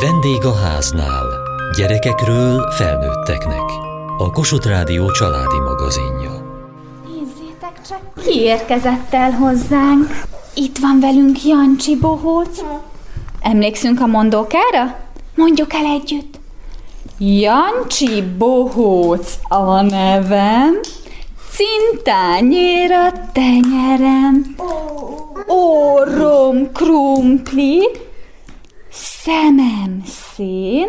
Vendég 0.00 0.44
a 0.44 0.54
háznál. 0.54 1.26
Gyerekekről 1.76 2.70
felnőtteknek. 2.70 3.70
A 4.18 4.30
Kossuth 4.30 4.66
Rádió 4.66 5.10
családi 5.10 5.58
magazinja. 5.58 6.30
Nézzétek 7.04 7.80
csak, 7.88 8.00
ki 8.24 8.40
érkezett 8.40 9.14
el 9.14 9.30
hozzánk. 9.30 10.20
Itt 10.54 10.78
van 10.78 11.00
velünk 11.00 11.44
Jancsi 11.44 11.96
Bohóc. 11.96 12.60
Emlékszünk 13.40 14.00
a 14.00 14.06
mondókára? 14.06 14.98
Mondjuk 15.34 15.72
el 15.72 15.84
együtt. 15.84 16.38
Jancsi 17.18 18.22
Bohóc 18.38 19.34
a 19.48 19.80
nevem, 19.80 20.80
cintányér 21.50 22.90
a 22.90 23.12
tenyerem, 23.32 24.54
orrom 25.46 26.72
krumpli, 26.72 27.88
szemem 29.26 30.02
szín, 30.34 30.88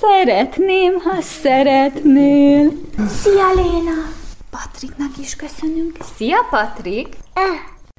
szeretném, 0.00 1.00
ha 1.00 1.20
szeretnél. 1.20 2.72
Szia, 3.08 3.52
Léna! 3.54 4.12
Patriknak 4.50 5.18
is 5.20 5.36
köszönünk. 5.36 5.96
Szia, 6.16 6.46
Patrik! 6.50 7.08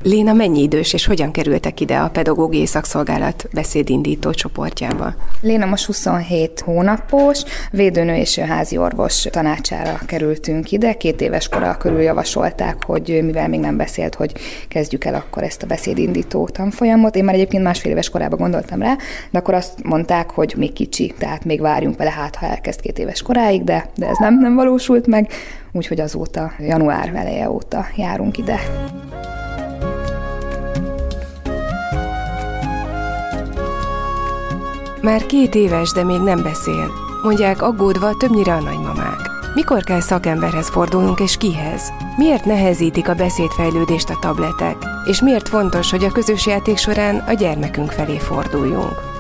Léna 0.04 0.34
mennyi 0.34 0.62
idős, 0.62 0.94
és 0.94 1.06
hogyan 1.06 1.32
kerültek 1.32 1.80
ide 1.80 1.98
a 1.98 2.10
pedagógiai 2.10 2.66
szakszolgálat 2.66 3.48
beszédindító 3.54 4.32
csoportjába? 4.32 5.14
Léna 5.42 5.66
most 5.66 5.86
27 5.86 6.60
hónapos, 6.60 7.44
védőnő 7.72 8.16
és 8.16 8.40
házi 8.40 8.78
orvos 8.78 9.22
tanácsára 9.22 10.00
kerültünk 10.06 10.72
ide. 10.72 10.94
Két 10.94 11.22
éves 11.22 11.50
kora 11.50 11.78
körül 11.78 12.02
javasolták, 12.02 12.84
hogy 12.86 13.20
mivel 13.24 13.48
még 13.48 13.60
nem 13.60 13.78
beszélt, 13.78 14.16
hogy 14.16 14.34
kezdjük 14.68 15.06
el 15.06 15.14
akkor 15.14 15.44
ezt 15.44 15.64
a 15.64 15.68
beszédindító 15.68 16.48
tanfolyamot. 16.48 17.16
Én 17.16 17.24
már 17.24 17.36
egyébként 17.36 17.64
másfél 17.64 17.92
éves 17.92 18.10
korában 18.10 18.40
gondoltam 18.40 18.82
rá, 18.82 18.96
de 19.32 19.40
akkor 19.40 19.54
azt 19.54 19.84
mondták, 19.84 20.30
hogy 20.30 20.54
még 20.58 20.74
kicsi, 20.74 21.14
tehát 21.18 21.46
még 21.46 21.62
várjunk 21.62 21.98
vele, 21.98 22.12
hát 22.12 22.36
ha 22.36 22.46
elkezd 22.46 22.82
két 22.82 23.00
éves 23.00 23.22
koráig, 23.22 23.64
de, 23.64 23.90
de 23.96 24.08
ez 24.08 24.18
nem, 24.18 24.40
nem 24.40 24.56
valósult 24.56 25.08
meg, 25.08 25.32
úgyhogy 25.72 26.00
azóta, 26.00 26.52
január 26.60 27.12
eleje 27.16 27.50
óta 27.50 27.86
járunk 27.96 28.38
ide. 28.38 28.60
Már 35.06 35.26
két 35.26 35.56
éves, 35.56 35.92
de 35.92 36.04
még 36.04 36.20
nem 36.20 36.44
beszél. 36.44 36.92
Mondják 37.24 37.62
aggódva 37.62 38.18
többnyire 38.18 38.54
a 38.54 38.60
nagymamák. 38.60 39.30
Mikor 39.54 39.84
kell 39.84 40.00
szakemberhez 40.00 40.70
fordulnunk 40.70 41.20
és 41.20 41.38
kihez? 41.38 41.94
Miért 42.18 42.46
nehezítik 42.46 43.10
a 43.10 43.14
beszédfejlődést 43.14 44.10
a 44.10 44.18
tabletek? 44.22 44.76
És 45.10 45.22
miért 45.22 45.48
fontos, 45.48 45.92
hogy 45.92 46.04
a 46.04 46.12
közös 46.12 46.46
játék 46.46 46.78
során 46.78 47.18
a 47.18 47.34
gyermekünk 47.34 47.92
felé 47.92 48.18
forduljunk? 48.18 49.14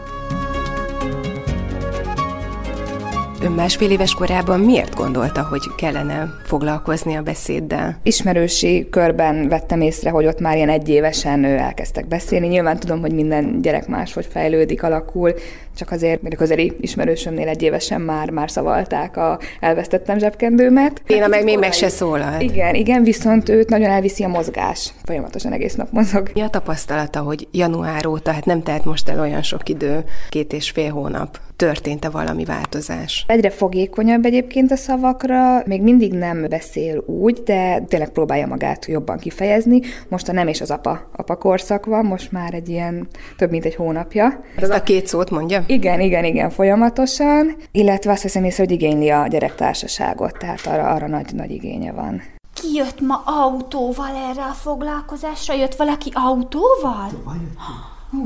Ön 3.45 3.51
másfél 3.51 3.91
éves 3.91 4.13
korában 4.13 4.59
miért 4.59 4.95
gondolta, 4.95 5.47
hogy 5.49 5.61
kellene 5.77 6.33
foglalkozni 6.45 7.15
a 7.15 7.21
beszéddel? 7.21 7.99
Ismerősi 8.03 8.87
körben 8.89 9.47
vettem 9.47 9.81
észre, 9.81 10.09
hogy 10.09 10.25
ott 10.25 10.39
már 10.39 10.55
ilyen 10.55 10.69
egyévesen 10.69 11.43
elkezdtek 11.43 12.07
beszélni. 12.07 12.47
Nyilván 12.47 12.79
tudom, 12.79 12.99
hogy 12.99 13.13
minden 13.13 13.61
gyerek 13.61 13.87
máshogy 13.87 14.27
fejlődik, 14.31 14.83
alakul, 14.83 15.33
csak 15.75 15.91
azért, 15.91 16.21
mert 16.21 16.35
a 16.35 16.37
közeli 16.37 16.73
ismerősömnél 16.79 17.47
egy 17.47 17.61
évesen 17.61 18.01
már, 18.01 18.29
már 18.29 18.51
szavalták 18.51 19.17
a 19.17 19.39
elvesztettem 19.59 20.17
zsebkendőmet. 20.17 21.01
Én 21.07 21.23
meg 21.29 21.43
még 21.43 21.59
meg 21.59 21.73
se 21.73 21.89
szólalt. 21.89 22.41
Igen, 22.41 22.75
igen, 22.75 23.03
viszont 23.03 23.49
őt 23.49 23.69
nagyon 23.69 23.89
elviszi 23.89 24.23
a 24.23 24.27
mozgás. 24.27 24.93
Folyamatosan 25.03 25.51
egész 25.51 25.75
nap 25.75 25.91
mozog. 25.91 26.29
Mi 26.33 26.41
a 26.41 26.49
tapasztalata, 26.49 27.19
hogy 27.19 27.47
január 27.51 28.05
óta, 28.05 28.31
hát 28.31 28.45
nem 28.45 28.63
telt 28.63 28.85
most 28.85 29.09
el 29.09 29.19
olyan 29.19 29.41
sok 29.41 29.69
idő, 29.69 30.03
két 30.29 30.53
és 30.53 30.69
fél 30.69 30.91
hónap, 30.91 31.39
történt-e 31.55 32.09
valami 32.09 32.45
változás? 32.45 33.25
Egyre 33.27 33.49
fogékonyabb 33.49 34.25
egyébként 34.25 34.71
a 34.71 34.75
szavakra, 34.75 35.63
még 35.65 35.81
mindig 35.81 36.13
nem 36.13 36.45
beszél 36.49 37.03
úgy, 37.05 37.43
de 37.43 37.79
tényleg 37.79 38.09
próbálja 38.09 38.47
magát 38.47 38.85
jobban 38.85 39.17
kifejezni. 39.17 39.81
Most 40.07 40.27
a 40.27 40.31
nem 40.31 40.47
és 40.47 40.61
az 40.61 40.71
apa, 40.71 41.09
apa 41.15 41.35
korszak 41.35 41.85
van, 41.85 42.05
most 42.05 42.31
már 42.31 42.53
egy 42.53 42.69
ilyen 42.69 43.07
több 43.37 43.49
mint 43.51 43.65
egy 43.65 43.75
hónapja. 43.75 44.43
Ez 44.55 44.69
a 44.69 44.83
két 44.83 45.07
szót 45.07 45.29
mondja? 45.29 45.63
Igen, 45.67 45.99
igen, 45.99 46.23
igen, 46.23 46.49
folyamatosan, 46.49 47.55
illetve 47.71 48.11
azt 48.11 48.21
hiszem 48.21 48.43
észre, 48.43 48.63
hogy 48.63 48.71
igényli 48.71 49.09
a 49.09 49.27
gyerektársaságot, 49.27 50.37
tehát 50.37 50.65
arra, 50.65 50.89
arra 50.89 51.07
nagy, 51.07 51.33
nagy 51.33 51.51
igénye 51.51 51.91
van. 51.91 52.21
Ki 52.53 52.73
jött 52.73 53.01
ma 53.01 53.23
autóval 53.25 54.15
erre 54.29 54.43
a 54.43 54.53
foglalkozásra? 54.53 55.53
Jött 55.53 55.75
valaki 55.75 56.11
autóval? 56.13 57.09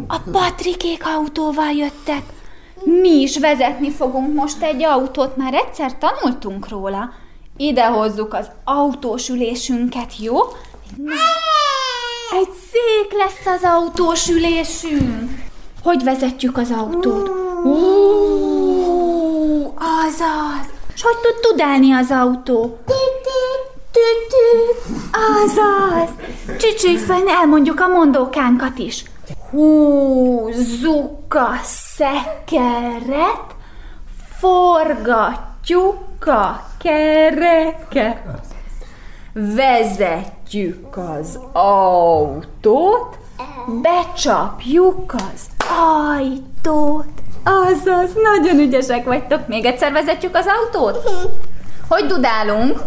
A 0.07 0.19
Patrikék 0.31 1.05
autóval 1.05 1.71
jöttek. 1.71 2.23
Mi 2.83 3.21
is 3.21 3.39
vezetni 3.39 3.91
fogunk 3.91 4.33
most 4.33 4.61
egy 4.61 4.83
autót, 4.83 5.37
már 5.37 5.53
egyszer 5.53 5.97
tanultunk 5.97 6.69
róla. 6.69 7.11
Ide 7.57 7.85
hozzuk 7.85 8.33
az 8.33 8.49
autós 8.63 9.29
ülésünket, 9.29 10.13
jó? 10.19 10.37
Egy 12.31 12.49
szék 12.71 13.11
lesz 13.17 13.55
az 13.55 13.63
autós 13.63 14.29
ülésünk. 14.29 15.48
Hogy 15.83 16.03
vezetjük 16.03 16.57
az 16.57 16.71
autót? 16.71 17.29
Azaz. 19.75 20.67
És 20.93 21.01
hogy 21.01 21.17
tud 21.21 21.41
tudálni 21.41 21.91
az 21.91 22.11
autó? 22.11 22.77
Tütü, 23.91 24.89
azaz. 25.43 26.09
Csücsülj 26.57 26.97
fel, 26.97 27.27
elmondjuk 27.27 27.79
a 27.79 27.87
mondókánkat 27.87 28.77
is. 28.77 29.03
Húzzuk 29.49 31.33
a 31.33 31.59
szekeret, 31.63 33.55
forgatjuk 34.39 36.25
a 36.25 36.65
kereket, 36.79 38.21
vezetjük 39.33 40.97
az 40.97 41.39
autót, 41.53 43.17
becsapjuk 43.81 45.13
az 45.13 45.58
ajtót. 45.69 47.05
Azaz, 47.43 48.09
nagyon 48.23 48.59
ügyesek 48.59 49.05
vagytok. 49.05 49.47
Még 49.47 49.65
egyszer 49.65 49.91
vezetjük 49.91 50.35
az 50.35 50.45
autót? 50.45 51.09
Hogy 51.87 52.05
dudálunk? 52.05 52.79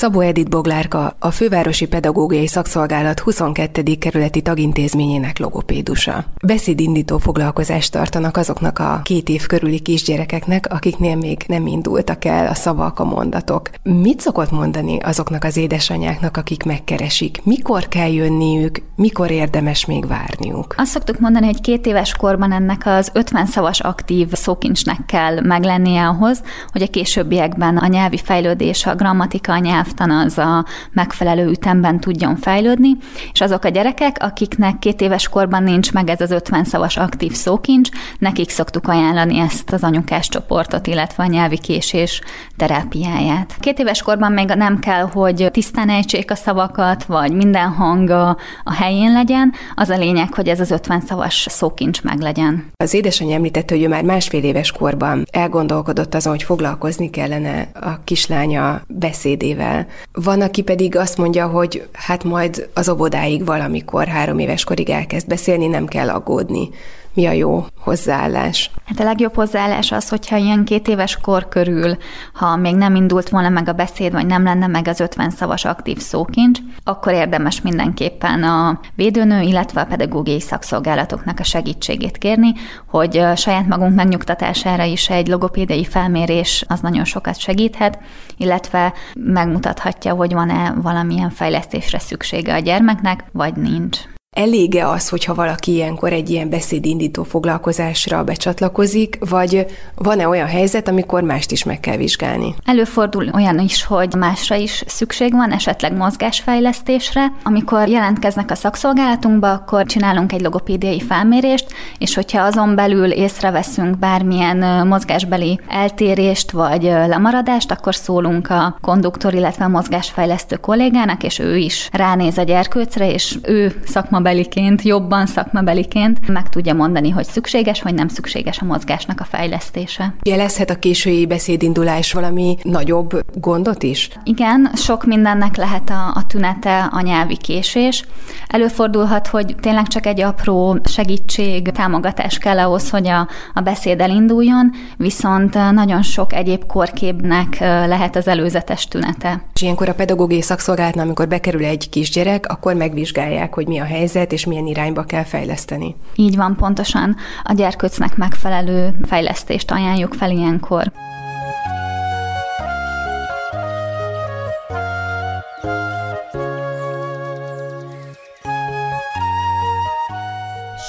Szabó 0.00 0.20
Edith 0.20 0.50
Boglárka, 0.50 1.16
a 1.18 1.30
Fővárosi 1.30 1.86
Pedagógiai 1.86 2.46
Szakszolgálat 2.46 3.20
22. 3.20 3.82
kerületi 3.98 4.42
tagintézményének 4.42 5.38
logopédusa. 5.38 6.24
Beszédindító 6.46 7.18
foglalkozást 7.18 7.92
tartanak 7.92 8.36
azoknak 8.36 8.78
a 8.78 9.00
két 9.04 9.28
év 9.28 9.46
körüli 9.46 9.80
kisgyerekeknek, 9.80 10.66
akiknél 10.72 11.16
még 11.16 11.44
nem 11.46 11.66
indultak 11.66 12.24
el 12.24 12.46
a 12.46 12.54
szavak, 12.54 12.98
a 12.98 13.04
mondatok. 13.04 13.70
Mit 13.82 14.20
szokott 14.20 14.50
mondani 14.50 14.98
azoknak 14.98 15.44
az 15.44 15.56
édesanyáknak, 15.56 16.36
akik 16.36 16.62
megkeresik? 16.62 17.40
Mikor 17.44 17.88
kell 17.88 18.12
jönniük, 18.12 18.82
mikor 18.96 19.30
érdemes 19.30 19.84
még 19.84 20.06
várniuk? 20.06 20.74
Azt 20.76 20.90
szoktuk 20.90 21.18
mondani, 21.18 21.46
hogy 21.46 21.60
két 21.60 21.86
éves 21.86 22.14
korban 22.14 22.52
ennek 22.52 22.82
az 22.84 23.10
50 23.14 23.46
szavas 23.46 23.80
aktív 23.80 24.32
szókincsnek 24.32 25.06
kell 25.06 25.40
meglennie 25.40 26.06
ahhoz, 26.06 26.42
hogy 26.72 26.82
a 26.82 26.90
későbbiekben 26.90 27.76
a 27.76 27.86
nyelvi 27.86 28.18
fejlődés, 28.18 28.86
a 28.86 28.94
grammatika, 28.94 29.52
a 29.52 29.58
nyelv 29.58 29.88
nyelvtan 29.90 30.10
az 30.10 30.38
a 30.38 30.64
megfelelő 30.92 31.48
ütemben 31.48 32.00
tudjon 32.00 32.36
fejlődni, 32.36 32.96
és 33.32 33.40
azok 33.40 33.64
a 33.64 33.68
gyerekek, 33.68 34.16
akiknek 34.20 34.78
két 34.78 35.00
éves 35.00 35.28
korban 35.28 35.62
nincs 35.62 35.92
meg 35.92 36.10
ez 36.10 36.20
az 36.20 36.30
50 36.30 36.64
szavas 36.64 36.96
aktív 36.96 37.32
szókincs, 37.32 37.88
nekik 38.18 38.50
szoktuk 38.50 38.88
ajánlani 38.88 39.38
ezt 39.38 39.72
az 39.72 39.82
anyukás 39.82 40.28
csoportot, 40.28 40.86
illetve 40.86 41.22
a 41.22 41.26
nyelvi 41.26 41.58
késés 41.58 42.20
terápiáját. 42.56 43.56
Két 43.60 43.78
éves 43.78 44.02
korban 44.02 44.32
még 44.32 44.46
nem 44.46 44.78
kell, 44.78 45.02
hogy 45.02 45.48
tisztán 45.52 45.88
ejtsék 45.88 46.30
a 46.30 46.34
szavakat, 46.34 47.04
vagy 47.04 47.32
minden 47.32 47.68
hanga 47.68 48.36
a 48.64 48.72
helyén 48.72 49.12
legyen, 49.12 49.52
az 49.74 49.88
a 49.88 49.96
lényeg, 49.96 50.34
hogy 50.34 50.48
ez 50.48 50.60
az 50.60 50.70
50 50.70 51.00
szavas 51.00 51.46
szókincs 51.50 52.02
meg 52.02 52.18
legyen. 52.20 52.70
Az 52.76 52.94
édesanyja 52.94 53.34
említette, 53.34 53.74
hogy 53.74 53.84
ő 53.84 53.88
már 53.88 54.04
másfél 54.04 54.42
éves 54.44 54.72
korban 54.72 55.24
elgondolkodott 55.30 56.14
azon, 56.14 56.32
hogy 56.32 56.42
foglalkozni 56.42 57.10
kellene 57.10 57.68
a 57.74 58.04
kislánya 58.04 58.80
beszédével, 58.88 59.79
van, 60.12 60.40
aki 60.40 60.62
pedig 60.62 60.96
azt 60.96 61.16
mondja, 61.16 61.46
hogy 61.46 61.88
hát 61.92 62.24
majd 62.24 62.68
az 62.74 62.88
óvodáig 62.88 63.44
valamikor 63.44 64.06
három 64.06 64.38
éves 64.38 64.64
korig 64.64 64.90
elkezd 64.90 65.26
beszélni, 65.26 65.66
nem 65.66 65.86
kell 65.86 66.08
aggódni 66.08 66.68
mi 67.14 67.26
a 67.26 67.32
jó 67.32 67.64
hozzáállás? 67.78 68.70
Hát 68.86 69.00
a 69.00 69.04
legjobb 69.04 69.34
hozzáállás 69.34 69.92
az, 69.92 70.08
hogyha 70.08 70.36
ilyen 70.36 70.64
két 70.64 70.88
éves 70.88 71.16
kor 71.16 71.48
körül, 71.48 71.96
ha 72.32 72.56
még 72.56 72.74
nem 72.74 72.94
indult 72.94 73.28
volna 73.28 73.48
meg 73.48 73.68
a 73.68 73.72
beszéd, 73.72 74.12
vagy 74.12 74.26
nem 74.26 74.44
lenne 74.44 74.66
meg 74.66 74.88
az 74.88 75.00
50 75.00 75.30
szavas 75.30 75.64
aktív 75.64 75.98
szókincs, 75.98 76.58
akkor 76.84 77.12
érdemes 77.12 77.60
mindenképpen 77.60 78.42
a 78.42 78.80
védőnő, 78.94 79.40
illetve 79.40 79.80
a 79.80 79.84
pedagógiai 79.84 80.40
szakszolgálatoknak 80.40 81.38
a 81.38 81.44
segítségét 81.44 82.18
kérni, 82.18 82.52
hogy 82.86 83.22
saját 83.36 83.66
magunk 83.66 83.94
megnyugtatására 83.94 84.84
is 84.84 85.10
egy 85.10 85.28
logopédiai 85.28 85.84
felmérés 85.84 86.64
az 86.68 86.80
nagyon 86.80 87.04
sokat 87.04 87.38
segíthet, 87.38 87.98
illetve 88.36 88.92
megmutathatja, 89.14 90.14
hogy 90.14 90.32
van-e 90.32 90.74
valamilyen 90.82 91.30
fejlesztésre 91.30 91.98
szüksége 91.98 92.54
a 92.54 92.58
gyermeknek, 92.58 93.24
vagy 93.32 93.56
nincs. 93.56 93.98
Elége 94.36 94.88
az, 94.88 95.08
hogyha 95.08 95.34
valaki 95.34 95.72
ilyenkor 95.72 96.12
egy 96.12 96.30
ilyen 96.30 96.48
beszédindító 96.50 97.22
foglalkozásra 97.22 98.24
becsatlakozik, 98.24 99.18
vagy 99.28 99.66
van-e 99.94 100.28
olyan 100.28 100.46
helyzet, 100.46 100.88
amikor 100.88 101.22
mást 101.22 101.50
is 101.50 101.64
meg 101.64 101.80
kell 101.80 101.96
vizsgálni? 101.96 102.54
Előfordul 102.64 103.30
olyan 103.34 103.58
is, 103.58 103.84
hogy 103.84 104.14
másra 104.14 104.56
is 104.56 104.84
szükség 104.86 105.32
van, 105.32 105.52
esetleg 105.52 105.96
mozgásfejlesztésre. 105.96 107.32
Amikor 107.42 107.88
jelentkeznek 107.88 108.50
a 108.50 108.54
szakszolgálatunkba, 108.54 109.52
akkor 109.52 109.86
csinálunk 109.86 110.32
egy 110.32 110.40
logopédiai 110.40 111.00
felmérést, 111.00 111.66
és 111.98 112.14
hogyha 112.14 112.42
azon 112.42 112.74
belül 112.74 113.10
észreveszünk 113.10 113.98
bármilyen 113.98 114.86
mozgásbeli 114.86 115.60
eltérést 115.68 116.50
vagy 116.50 116.82
lemaradást, 116.82 117.70
akkor 117.70 117.94
szólunk 117.94 118.50
a 118.50 118.78
konduktor, 118.80 119.34
illetve 119.34 119.64
a 119.64 119.68
mozgásfejlesztő 119.68 120.56
kollégának, 120.56 121.22
és 121.22 121.38
ő 121.38 121.56
is 121.56 121.88
ránéz 121.92 122.38
a 122.38 122.42
gyerkőcre, 122.42 123.12
és 123.12 123.38
ő 123.42 123.80
szakmabeliként, 124.20 124.82
jobban 124.82 125.26
szakmabeliként 125.26 126.28
meg 126.28 126.48
tudja 126.48 126.74
mondani, 126.74 127.10
hogy 127.10 127.24
szükséges 127.24 127.82
vagy 127.82 127.94
nem 127.94 128.08
szükséges 128.08 128.58
a 128.58 128.64
mozgásnak 128.64 129.20
a 129.20 129.24
fejlesztése. 129.24 130.14
Jelezhet 130.22 130.70
a 130.70 130.74
késői 130.74 131.26
beszédindulás 131.26 132.12
valami 132.12 132.56
nagyobb 132.62 133.24
gondot 133.34 133.82
is? 133.82 134.08
Igen, 134.24 134.70
sok 134.74 135.04
mindennek 135.04 135.56
lehet 135.56 135.90
a, 135.90 136.12
a 136.14 136.26
tünete 136.26 136.88
a 136.92 137.00
nyelvi 137.00 137.36
késés. 137.36 138.04
Előfordulhat, 138.46 139.26
hogy 139.26 139.54
tényleg 139.60 139.86
csak 139.86 140.06
egy 140.06 140.20
apró 140.20 140.78
segítség, 140.84 141.68
támogatás 141.68 142.38
kell 142.38 142.58
ahhoz, 142.58 142.90
hogy 142.90 143.08
a, 143.08 143.28
a 143.54 143.60
beszéd 143.60 144.00
elinduljon, 144.00 144.72
viszont 144.96 145.54
nagyon 145.72 146.02
sok 146.02 146.32
egyéb 146.32 146.66
korképnek 146.66 147.58
lehet 147.60 148.16
az 148.16 148.28
előzetes 148.28 148.88
tünete. 148.88 149.42
És 149.54 149.62
ilyenkor 149.62 149.88
a 149.88 149.94
pedagógiai 149.94 150.42
szakszolgálatnál, 150.42 151.04
amikor 151.04 151.28
bekerül 151.28 151.64
egy 151.64 151.88
kisgyerek, 151.88 152.46
akkor 152.46 152.74
megvizsgálják, 152.74 153.54
hogy 153.54 153.66
mi 153.66 153.78
a 153.78 153.84
helyzet, 153.84 154.08
és 154.14 154.46
milyen 154.46 154.66
irányba 154.66 155.04
kell 155.04 155.24
fejleszteni. 155.24 155.96
Így 156.14 156.36
van, 156.36 156.56
pontosan. 156.56 157.16
A 157.42 157.52
gyerkőcnek 157.52 158.16
megfelelő 158.16 158.94
fejlesztést 159.06 159.70
ajánljuk 159.70 160.14
fel 160.14 160.30
ilyenkor. 160.30 160.92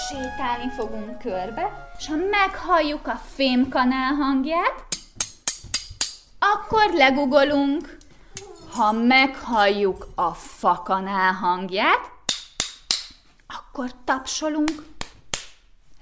Sétálni 0.07 0.71
fogunk 0.75 1.17
körbe, 1.19 1.89
és 1.97 2.07
ha 2.07 2.15
meghalljuk 2.15 3.07
a 3.07 3.21
fémkanál 3.35 4.13
hangját, 4.13 4.85
akkor 6.39 6.93
legugolunk. 6.93 7.97
Ha 8.75 8.91
meghalljuk 8.91 10.07
a 10.15 10.29
fakanál 10.33 11.33
hangját, 11.33 12.11
akkor 13.73 13.91
tapsolunk. 14.03 14.83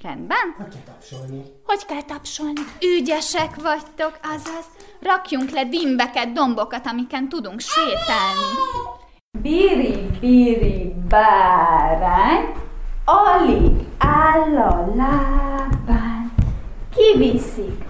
Rendben? 0.02 0.56
Hogy 0.58 0.68
kell 0.68 0.94
tapsolni? 0.94 1.44
Hogy 1.66 1.86
kell 1.86 2.02
tapsolni? 2.04 2.62
Ügyesek 2.82 3.56
vagytok, 3.56 4.20
azaz. 4.24 4.66
Rakjunk 5.02 5.50
le 5.50 5.66
dimbeket, 5.66 6.32
dombokat, 6.32 6.88
amiken 6.88 7.30
tudunk 7.30 7.60
sétálni. 7.60 8.50
Biri, 9.42 10.10
biri, 10.20 10.94
bárány, 11.08 12.54
alig 13.06 13.72
áll 13.98 14.58
a 14.58 14.96
lábán. 14.96 16.34
Kiviszik 16.96 17.84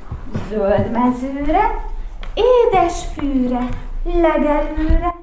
zöld 0.50 0.92
mezőre, 0.92 1.86
édes 2.34 3.04
fűre, 3.16 3.70
legelőre. 4.04 5.16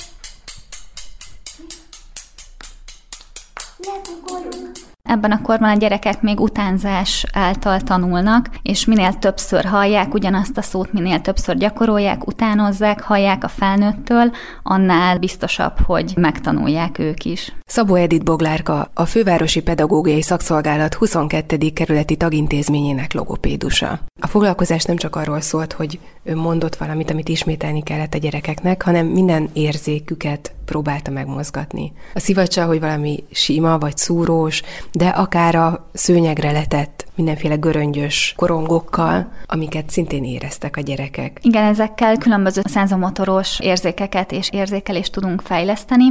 Ebben 5.07 5.31
a 5.31 5.43
korban 5.43 5.71
a 5.71 5.77
gyerekek 5.77 6.23
még 6.23 6.41
utánzás 6.41 7.27
által 7.33 7.81
tanulnak, 7.81 8.49
és 8.63 8.85
minél 8.85 9.13
többször 9.13 9.65
hallják 9.65 10.15
ugyanazt 10.15 10.59
a 10.59 10.63
szót, 10.63 10.93
minél 10.93 11.21
többször 11.21 11.57
gyakorolják, 11.57 12.27
utánozzák, 12.27 13.01
hallják 13.01 13.45
a 13.45 13.49
felnőttől, 13.49 14.33
annál 14.63 15.19
biztosabb, 15.19 15.79
hogy 15.87 16.13
megtanulják 16.17 16.99
ők 16.99 17.25
is. 17.25 17.55
Szabó 17.65 17.95
Edith 17.95 18.25
Boglárka, 18.25 18.91
a 18.95 19.05
Fővárosi 19.05 19.63
Pedagógiai 19.63 20.23
Szakszolgálat 20.23 20.95
22. 20.95 21.71
kerületi 21.75 22.17
tagintézményének 22.17 23.13
logopédusa. 23.13 23.99
A 24.21 24.27
foglalkozás 24.27 24.85
nem 24.85 24.97
csak 24.97 25.17
arról 25.17 25.41
szólt, 25.41 25.73
hogy 25.73 25.99
mondott 26.35 26.77
valamit, 26.77 27.11
amit 27.11 27.29
ismételni 27.29 27.83
kellett 27.83 28.15
a 28.15 28.19
gyerekeknek, 28.19 28.83
hanem 28.83 29.07
minden 29.07 29.51
érzéküket 29.53 30.55
próbálta 30.65 31.11
megmozgatni. 31.11 31.93
A 32.15 32.21
szivacsa, 32.21 32.65
hogy 32.65 32.81
valami 32.81 33.25
sima 33.31 33.79
vagy 33.79 33.97
szúrós, 33.97 34.63
de 34.93 35.09
akár 35.09 35.55
a 35.55 35.89
szőnyegre 35.93 36.53
letett 36.53 36.96
mindenféle 37.17 37.55
göröngyös 37.55 38.35
korongokkal, 38.37 39.29
amiket 39.47 39.91
szintén 39.91 40.25
éreztek 40.25 40.77
a 40.77 40.81
gyerekek. 40.81 41.39
Igen, 41.43 41.65
ezekkel 41.65 42.17
különböző 42.17 42.63
szenzomotoros 42.65 43.61
érzékeket 43.61 44.33
és 44.33 44.51
érzékelést 44.53 45.13
tudunk 45.13 45.41
fejleszteni, 45.41 46.05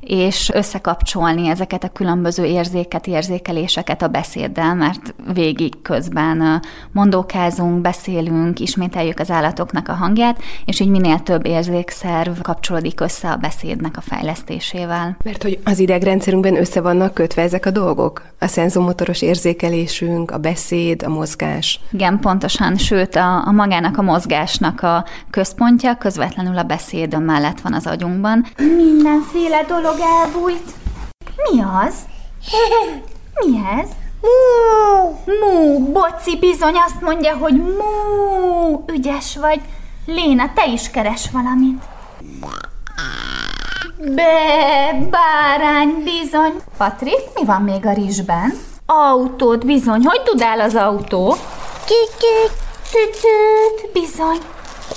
és 0.00 0.50
összekapcsolni 0.54 1.48
ezeket 1.48 1.84
a 1.84 1.88
különböző 1.88 2.44
érzéket, 2.44 3.06
érzékeléseket 3.06 4.02
a 4.02 4.08
beszéddel, 4.08 4.74
mert 4.74 5.14
végig 5.34 5.82
közben 5.82 6.62
mondókázunk, 6.92 7.80
beszélünk, 7.80 8.60
ismételjük 8.60 9.18
az 9.18 9.30
állatoknak 9.30 9.88
a 9.88 9.92
hangját, 9.92 10.42
és 10.64 10.80
így 10.80 10.88
minél 10.88 11.20
több 11.20 11.46
érzékszerv 11.46 12.40
kapcsolódik 12.40 13.00
össze 13.00 13.30
a 13.30 13.36
beszédnek 13.36 13.96
a 13.96 14.00
fejlesztésével. 14.00 15.16
Mert 15.24 15.42
hogy 15.42 15.58
az 15.64 15.78
idegrendszerünkben 15.78 16.56
össze 16.56 16.80
vannak 16.80 17.14
kötve 17.14 17.42
ezek 17.42 17.66
a 17.66 17.70
dolgok? 17.70 18.22
A 18.38 18.46
szenzomotoros 18.46 19.22
érzékelésünk, 19.22 20.30
a 20.30 20.38
beszéd, 20.50 21.02
a 21.02 21.08
mozgás. 21.08 21.80
Igen, 21.92 22.18
pontosan, 22.20 22.76
sőt 22.76 23.16
a, 23.16 23.46
a 23.46 23.52
magának 23.52 23.98
a 23.98 24.02
mozgásnak 24.02 24.82
a 24.82 25.04
központja 25.30 25.96
közvetlenül 25.96 26.58
a 26.58 26.62
beszéd 26.62 27.22
mellett 27.22 27.60
van 27.60 27.74
az 27.74 27.86
agyunkban. 27.86 28.46
Mindenféle 28.56 29.64
dolog 29.68 29.96
elbújt. 30.22 30.72
Mi 31.36 31.60
az? 31.84 31.94
Mi 33.34 33.56
ez? 33.80 33.88
Mú! 34.20 35.18
Mú, 35.40 35.78
Boci 35.92 36.38
bizony 36.40 36.74
azt 36.86 37.00
mondja, 37.00 37.36
hogy 37.36 37.56
mú, 37.56 38.84
ügyes 38.86 39.36
vagy. 39.36 39.60
Léna, 40.06 40.52
te 40.54 40.66
is 40.66 40.90
keres 40.90 41.30
valamit. 41.32 41.82
Be, 44.14 45.08
bárány 45.10 46.02
bizony. 46.04 46.52
Patrik, 46.76 47.20
mi 47.34 47.44
van 47.44 47.62
még 47.62 47.86
a 47.86 47.92
rizsben? 47.92 48.69
Autót 48.92 49.66
bizony. 49.66 50.04
Hogy 50.04 50.22
tudál 50.22 50.60
az 50.60 50.74
autó? 50.74 51.36
Tütüt. 51.84 52.56
Tütüt, 52.90 53.92
bizony. 53.92 54.38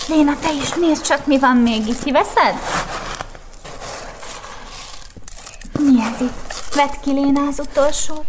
Léna, 0.07 0.33
te 0.41 0.53
is 0.53 0.71
nézd 0.71 1.01
csak, 1.05 1.25
mi 1.25 1.39
van 1.39 1.57
még 1.57 1.87
itt. 1.87 2.03
Kiveszed? 2.03 2.55
Mi 5.79 6.01
ez 6.13 6.21
itt? 6.21 6.53
Vedd 6.75 6.89
ki 7.03 7.11
Léna 7.11 7.41
az 7.47 7.59
utolsó. 7.59 8.23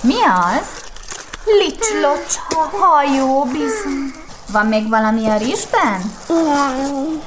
Mi 0.00 0.14
az? 0.24 0.66
Licslocska, 1.44 2.70
hajó, 2.78 3.44
bizony. 3.44 4.14
Van 4.52 4.66
még 4.66 4.88
valami 4.88 5.28
a 5.28 5.36
rizsben? 5.36 6.12
Nem. 6.28 7.22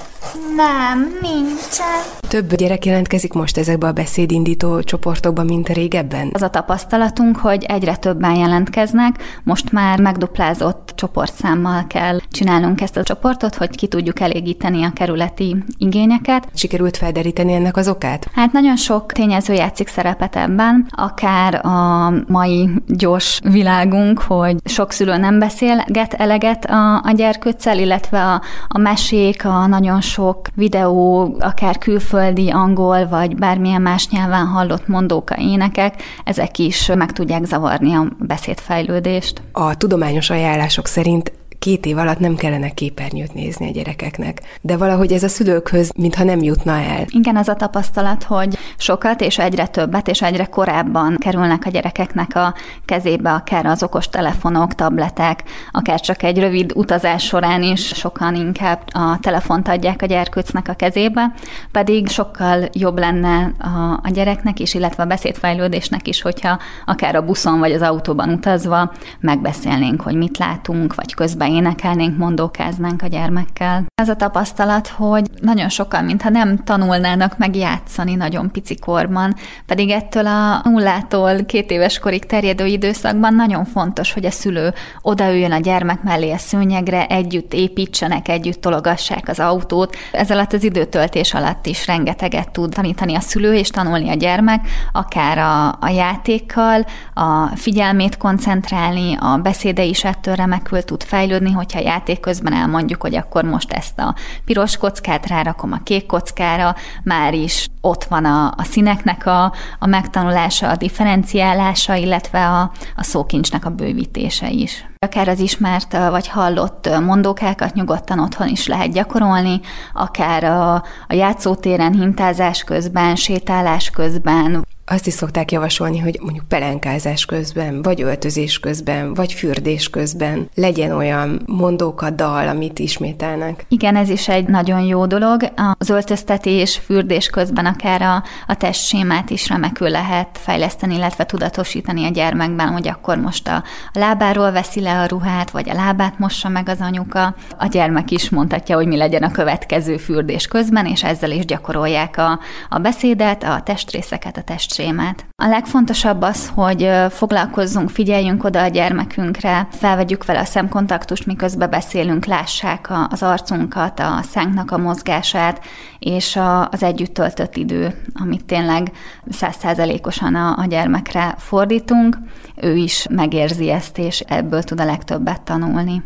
Nem, 0.55 1.00
nincsen. 1.22 2.01
Több 2.27 2.55
gyerek 2.55 2.86
jelentkezik 2.86 3.34
most 3.34 3.58
ezekbe 3.58 3.88
a 3.88 3.91
beszédindító 3.91 4.82
csoportokba, 4.82 5.44
mint 5.44 5.70
régebben? 5.70 6.29
Az 6.34 6.41
a 6.41 6.50
tapasztalatunk, 6.50 7.38
hogy 7.38 7.63
egyre 7.63 7.96
többen 7.96 8.36
jelentkeznek, 8.36 9.15
most 9.44 9.72
már 9.72 10.00
megduplázott 10.00 10.94
csoportszámmal 10.96 11.88
kell 11.88 12.20
csinálnunk 12.32 12.82
ezt 12.82 12.98
a 12.98 13.03
csoportot, 13.03 13.55
hogy 13.55 13.75
ki 13.75 13.88
tudjuk 13.88 14.20
elégíteni 14.20 14.84
a 14.84 14.91
kerületi 14.94 15.55
igényeket. 15.77 16.48
Sikerült 16.53 16.98
felderíteni 16.98 17.53
ennek 17.53 17.77
az 17.77 17.88
okát? 17.88 18.27
Hát 18.34 18.51
nagyon 18.51 18.75
sok 18.75 19.12
tényező 19.12 19.53
játszik 19.53 19.88
szerepet 19.88 20.36
ebben, 20.36 20.88
akár 20.89 21.65
a 21.65 22.10
mai 22.27 22.70
gyors 22.88 23.39
világunk, 23.44 24.20
hogy 24.22 24.55
sok 24.63 24.91
szülő 24.91 25.17
nem 25.17 25.39
beszélget 25.39 26.13
eleget 26.13 26.65
a, 26.65 27.01
a 27.03 27.12
gyerkőccel, 27.15 27.79
illetve 27.79 28.24
a, 28.24 28.41
a 28.67 28.77
mesék, 28.77 29.46
a 29.46 29.67
nagyon 29.67 30.01
sok 30.01 30.13
videó, 30.55 31.36
akár 31.39 31.77
külföldi, 31.77 32.50
angol, 32.50 33.07
vagy 33.07 33.36
bármilyen 33.36 33.81
más 33.81 34.10
nyelven 34.10 34.45
hallott 34.45 34.88
mondóka, 34.88 35.36
énekek, 35.38 36.01
ezek 36.24 36.57
is 36.57 36.91
meg 36.95 37.12
tudják 37.12 37.43
zavarni 37.43 37.93
a 37.93 38.07
beszédfejlődést. 38.19 39.41
A 39.51 39.77
tudományos 39.77 40.29
ajánlások 40.29 40.88
szerint 40.88 41.31
két 41.60 41.86
év 41.86 41.98
alatt 41.98 42.20
nem 42.20 42.36
kellene 42.36 42.70
képernyőt 42.70 43.34
nézni 43.34 43.68
a 43.68 43.72
gyerekeknek, 43.72 44.42
de 44.62 44.78
valahogy 44.78 45.12
ez 45.12 45.24
a 45.24 45.28
szülőkhöz 45.28 45.92
mintha 45.96 46.24
nem 46.24 46.42
jutna 46.42 46.72
el. 46.72 47.06
Igen, 47.10 47.36
az 47.36 47.48
a 47.48 47.54
tapasztalat, 47.56 48.24
hogy 48.24 48.58
sokat 48.78 49.22
és 49.22 49.38
egyre 49.38 49.68
többet 49.68 50.08
és 50.08 50.22
egyre 50.22 50.46
korábban 50.46 51.16
kerülnek 51.20 51.66
a 51.66 51.70
gyerekeknek 51.70 52.36
a 52.36 52.54
kezébe, 52.86 53.32
akár 53.32 53.66
az 53.66 53.84
okos 53.84 54.10
telefonok, 54.10 54.76
tabletek, 54.76 55.44
akár 55.72 56.00
csak 56.00 56.24
egy 56.24 56.40
rövid 56.40 56.72
utazás 56.76 57.24
során 57.24 57.64
is 57.64 57.88
sokan 57.88 58.36
inkább 58.36 58.82
a 58.92 59.18
telefont 59.20 59.68
adják 59.68 60.02
a 60.02 60.06
gyerkőcnek 60.06 60.68
a 60.68 60.74
kezébe, 60.74 61.34
pedig 61.72 62.08
sokkal 62.08 62.70
jobb 62.74 62.98
lenne 62.98 63.52
a, 63.60 64.00
a 64.04 64.10
gyereknek 64.10 64.60
is, 64.60 64.74
illetve 64.74 65.04
a 65.04 65.06
beszédfejlődésnek 65.06 66.08
is, 66.08 66.22
hogyha 66.22 66.60
akár 66.86 67.16
a 67.16 67.26
buszon 67.26 67.60
vagy 67.60 67.72
az 67.72 67.82
autóban 67.82 68.30
utazva 68.30 68.92
megbeszélnénk, 69.20 70.02
hogy 70.02 70.16
mit 70.16 70.38
látunk, 70.38 70.96
vagy 70.96 71.14
közben 71.14 71.45
énekelnénk, 71.50 72.18
mondókáznánk 72.18 73.02
a 73.02 73.08
gyermekkel. 73.08 73.86
Ez 74.02 74.10
a 74.10 74.16
tapasztalat, 74.16 74.88
hogy 74.88 75.30
nagyon 75.42 75.70
sokan, 75.70 76.06
mintha 76.06 76.30
nem 76.30 76.64
tanulnának 76.64 77.38
meg 77.38 77.56
játszani 77.56 78.16
nagyon 78.16 78.52
pici 78.52 78.80
korban, 78.80 79.36
pedig 79.66 79.90
ettől 79.90 80.28
a 80.28 80.62
nullától 80.64 81.44
két 81.46 81.72
éves 81.72 82.00
korig 82.00 82.25
terjedő 82.25 82.66
időszakban 82.66 83.36
nagyon 83.36 83.66
fontos, 83.66 84.14
hogy 84.14 84.25
a 84.25 84.32
szülő 84.32 84.74
odaüljön 85.02 85.52
a 85.52 85.60
gyermek 85.60 86.04
mellé 86.04 86.32
a 86.32 86.38
szőnyegre, 86.38 87.06
együtt 87.08 87.54
építsenek, 87.54 88.28
együtt 88.28 88.62
tologassák 88.62 89.28
az 89.28 89.40
autót. 89.40 89.96
Ez 90.12 90.32
alatt 90.32 90.54
az 90.54 90.64
időtöltés 90.64 91.34
alatt 91.34 91.66
is 91.66 91.88
rengeteget 91.88 92.52
tud 92.52 92.74
tanítani 92.74 93.16
a 93.16 93.20
szülő 93.20 93.54
és 93.54 93.70
tanulni 93.70 94.10
a 94.10 94.14
gyermek, 94.14 94.68
akár 94.92 95.38
a, 95.38 95.68
a 95.68 95.90
játékkal, 95.90 96.86
a 97.14 97.48
figyelmét 97.56 98.18
koncentrálni, 98.18 99.18
a 99.20 99.40
beszéde 99.44 99.84
is 99.84 100.04
ettől 100.04 100.36
remekül 100.36 100.84
tud 100.84 101.04
fejlődni, 101.04 101.34
hogyha 101.44 101.80
játék 101.80 102.20
közben 102.20 102.54
elmondjuk, 102.54 103.01
hogy 103.01 103.15
akkor 103.15 103.44
most 103.44 103.72
ezt 103.72 104.00
a 104.00 104.15
piros 104.46 104.77
kockát 104.77 105.27
rárakom 105.27 105.72
a 105.72 105.84
kék 105.84 106.06
kockára, 106.06 106.75
már 107.04 107.34
is 107.34 107.68
ott 107.82 108.04
van 108.04 108.25
a, 108.25 108.46
a 108.46 108.63
színeknek 108.63 109.25
a, 109.25 109.54
a 109.80 109.86
megtanulása, 109.86 110.70
a 110.70 110.75
differenciálása, 110.75 111.94
illetve 111.96 112.48
a, 112.48 112.72
a 112.96 113.04
szókincsnek 113.04 113.65
a 113.65 113.70
bővítése 113.70 114.50
is. 114.50 114.86
Akár 115.00 115.27
az 115.27 115.39
ismert 115.39 115.98
vagy 115.98 116.27
hallott 116.27 116.89
mondókákat 117.00 117.74
nyugodtan 117.74 118.20
otthon 118.20 118.48
is 118.48 118.68
lehet 118.68 118.92
gyakorolni, 118.92 119.60
akár 119.94 120.44
a, 120.44 120.74
a 121.08 121.13
játszótéren 121.13 121.94
hintázás 121.94 122.63
közben, 122.63 123.15
sétálás 123.15 123.89
közben, 123.89 124.65
azt 124.86 125.08
is 125.08 125.13
szokták 125.13 125.51
javasolni, 125.51 126.00
hogy 126.00 126.20
mondjuk 126.22 126.48
pelenkázás 126.48 127.25
közben, 127.25 127.82
vagy 127.82 128.01
öltözés 128.01 128.60
közben, 128.60 129.13
vagy 129.13 129.34
fürdés 129.34 129.89
közben 129.89 130.50
legyen 130.56 130.92
olyan 130.92 131.42
mondóka 131.46 132.10
dal, 132.10 132.48
amit 132.48 132.80
ismételnek. 132.80 133.65
Igen, 133.68 133.96
ez 133.96 134.10
is 134.10 134.27
egy 134.27 134.48
nagyon 134.48 134.82
jó 134.82 135.06
dolog. 135.06 135.51
Az 135.77 135.89
öltöztetés, 135.89 136.77
fürdés 136.77 137.27
közben 137.27 137.65
akár 137.65 138.01
a, 138.01 138.24
a 138.48 138.56
testsémát 138.56 139.30
is 139.30 139.48
remekül 139.48 139.89
lehet 139.89 140.27
fejleszteni, 140.32 140.96
illetve 140.96 141.25
tudatosítani 141.25 142.06
a 142.06 142.10
gyermekben, 142.10 142.68
hogy 142.68 142.88
akkor 142.88 143.18
most 143.18 143.48
a, 143.48 143.56
a 143.94 144.00
lábáról 144.00 144.51
veszi 144.51 144.82
le 144.82 145.00
a 145.00 145.06
ruhát, 145.06 145.51
vagy 145.51 145.70
a 145.70 145.74
lábát 145.74 146.20
mossa 146.20 146.50
meg 146.50 146.70
az 146.70 146.80
anyuka. 146.80 147.36
A 147.58 147.68
gyermek 147.68 148.12
is 148.12 148.30
mondhatja, 148.30 148.75
hogy 148.75 148.88
mi 148.88 148.98
legyen 148.98 149.24
a 149.24 149.32
következő 149.32 149.98
fürdés 149.98 150.48
közben, 150.48 150.86
és 150.86 151.04
ezzel 151.04 151.32
is 151.32 151.46
gyakorolják 151.46 152.18
a, 152.18 152.39
a 152.70 152.80
beszédet, 152.80 153.44
a 153.44 153.62
testrészeket, 153.63 154.38
a 154.38 154.42
test 154.42 154.74
sémát. 154.75 155.25
A 155.44 155.48
legfontosabb 155.48 156.22
az, 156.22 156.51
hogy 156.55 156.89
foglalkozzunk, 157.10 157.89
figyeljünk 157.89 158.44
oda 158.44 158.62
a 158.62 158.67
gyermekünkre, 158.67 159.67
felvegyük 159.72 160.25
vele 160.25 160.39
a 160.39 160.46
szemkontaktust, 160.46 161.25
miközben 161.25 161.70
beszélünk, 161.70 162.25
lássák 162.25 162.89
az 163.10 163.24
arcunkat, 163.24 164.00
a 164.00 164.20
szánknak 164.22 164.72
a 164.72 164.77
mozgását, 164.77 165.62
és 166.00 166.39
az 166.70 166.84
együtt 166.84 167.13
töltött 167.13 167.55
idő, 167.55 168.01
amit 168.13 168.46
tényleg 168.46 168.91
százszázalékosan 169.29 170.36
a, 170.36 170.58
a 170.58 170.65
gyermekre 170.65 171.36
fordítunk, 171.38 172.17
ő 172.55 172.75
is 172.75 173.08
megérzi 173.10 173.70
ezt, 173.70 173.98
és 173.98 174.20
ebből 174.20 174.63
tud 174.63 174.79
a 174.79 174.86
legtöbbet 174.86 175.41
tanulni. 175.41 176.03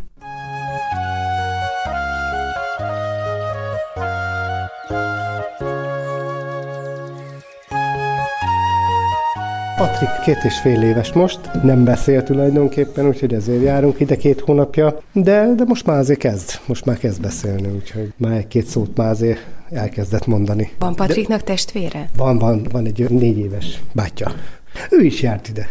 Patrik 9.80 10.10
két 10.24 10.44
és 10.44 10.60
fél 10.60 10.82
éves 10.82 11.14
most, 11.14 11.40
nem 11.64 11.84
beszél 11.84 12.24
tulajdonképpen, 12.24 13.08
úgyhogy 13.08 13.34
ezért 13.34 13.64
járunk 13.64 14.00
ide 14.00 14.16
két 14.16 14.40
hónapja, 14.40 15.02
de, 15.14 15.54
de 15.56 15.64
most 15.64 15.86
már 15.86 15.98
azért 15.98 16.20
kezd, 16.20 16.60
most 16.66 16.86
már 16.86 16.98
kezd 16.98 17.22
beszélni, 17.22 17.68
úgyhogy 17.76 18.14
már 18.18 18.38
egy-két 18.38 18.66
szót 18.66 18.98
már 18.98 19.10
azért 19.10 19.40
elkezdett 19.70 20.26
mondani. 20.26 20.72
Van 20.80 20.96
Patriknak 20.96 21.40
de 21.40 21.44
testvére? 21.44 22.10
Van, 22.18 22.38
van, 22.38 22.68
van 22.72 22.86
egy 22.86 23.10
négy 23.10 23.38
éves 23.38 23.82
bátyja. 23.92 24.32
Ő 24.90 25.04
is 25.04 25.22
járt 25.22 25.48
ide. 25.48 25.70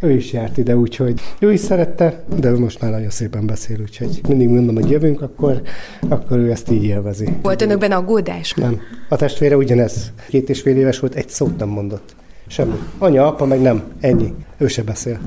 Ő 0.00 0.10
is 0.10 0.32
járt 0.32 0.56
ide, 0.56 0.76
úgyhogy 0.76 1.20
ő 1.38 1.52
is 1.52 1.60
szerette, 1.60 2.24
de 2.40 2.50
most 2.50 2.80
már 2.80 2.90
nagyon 2.90 3.10
szépen 3.10 3.46
beszél, 3.46 3.80
úgyhogy 3.80 4.20
mindig 4.28 4.48
mondom, 4.48 4.74
hogy 4.74 4.90
jövünk, 4.90 5.22
akkor, 5.22 5.62
akkor 6.08 6.38
ő 6.38 6.50
ezt 6.50 6.70
így 6.70 6.84
élvezi. 6.84 7.28
Volt 7.42 7.62
önökben 7.62 7.92
aggódás? 7.92 8.54
Nem. 8.54 8.80
A 9.08 9.16
testvére 9.16 9.56
ugyanez. 9.56 10.12
Két 10.28 10.48
és 10.48 10.60
fél 10.60 10.76
éves 10.76 10.98
volt, 10.98 11.14
egy 11.14 11.28
szót 11.28 11.58
nem 11.58 11.68
mondott. 11.68 12.16
Semmi. 12.48 12.78
Anya, 12.98 13.26
apa 13.26 13.44
meg 13.44 13.60
nem. 13.60 13.82
Ennyi. 14.00 14.34
Ő 14.58 14.68
se 14.68 14.82
beszél. 14.82 15.18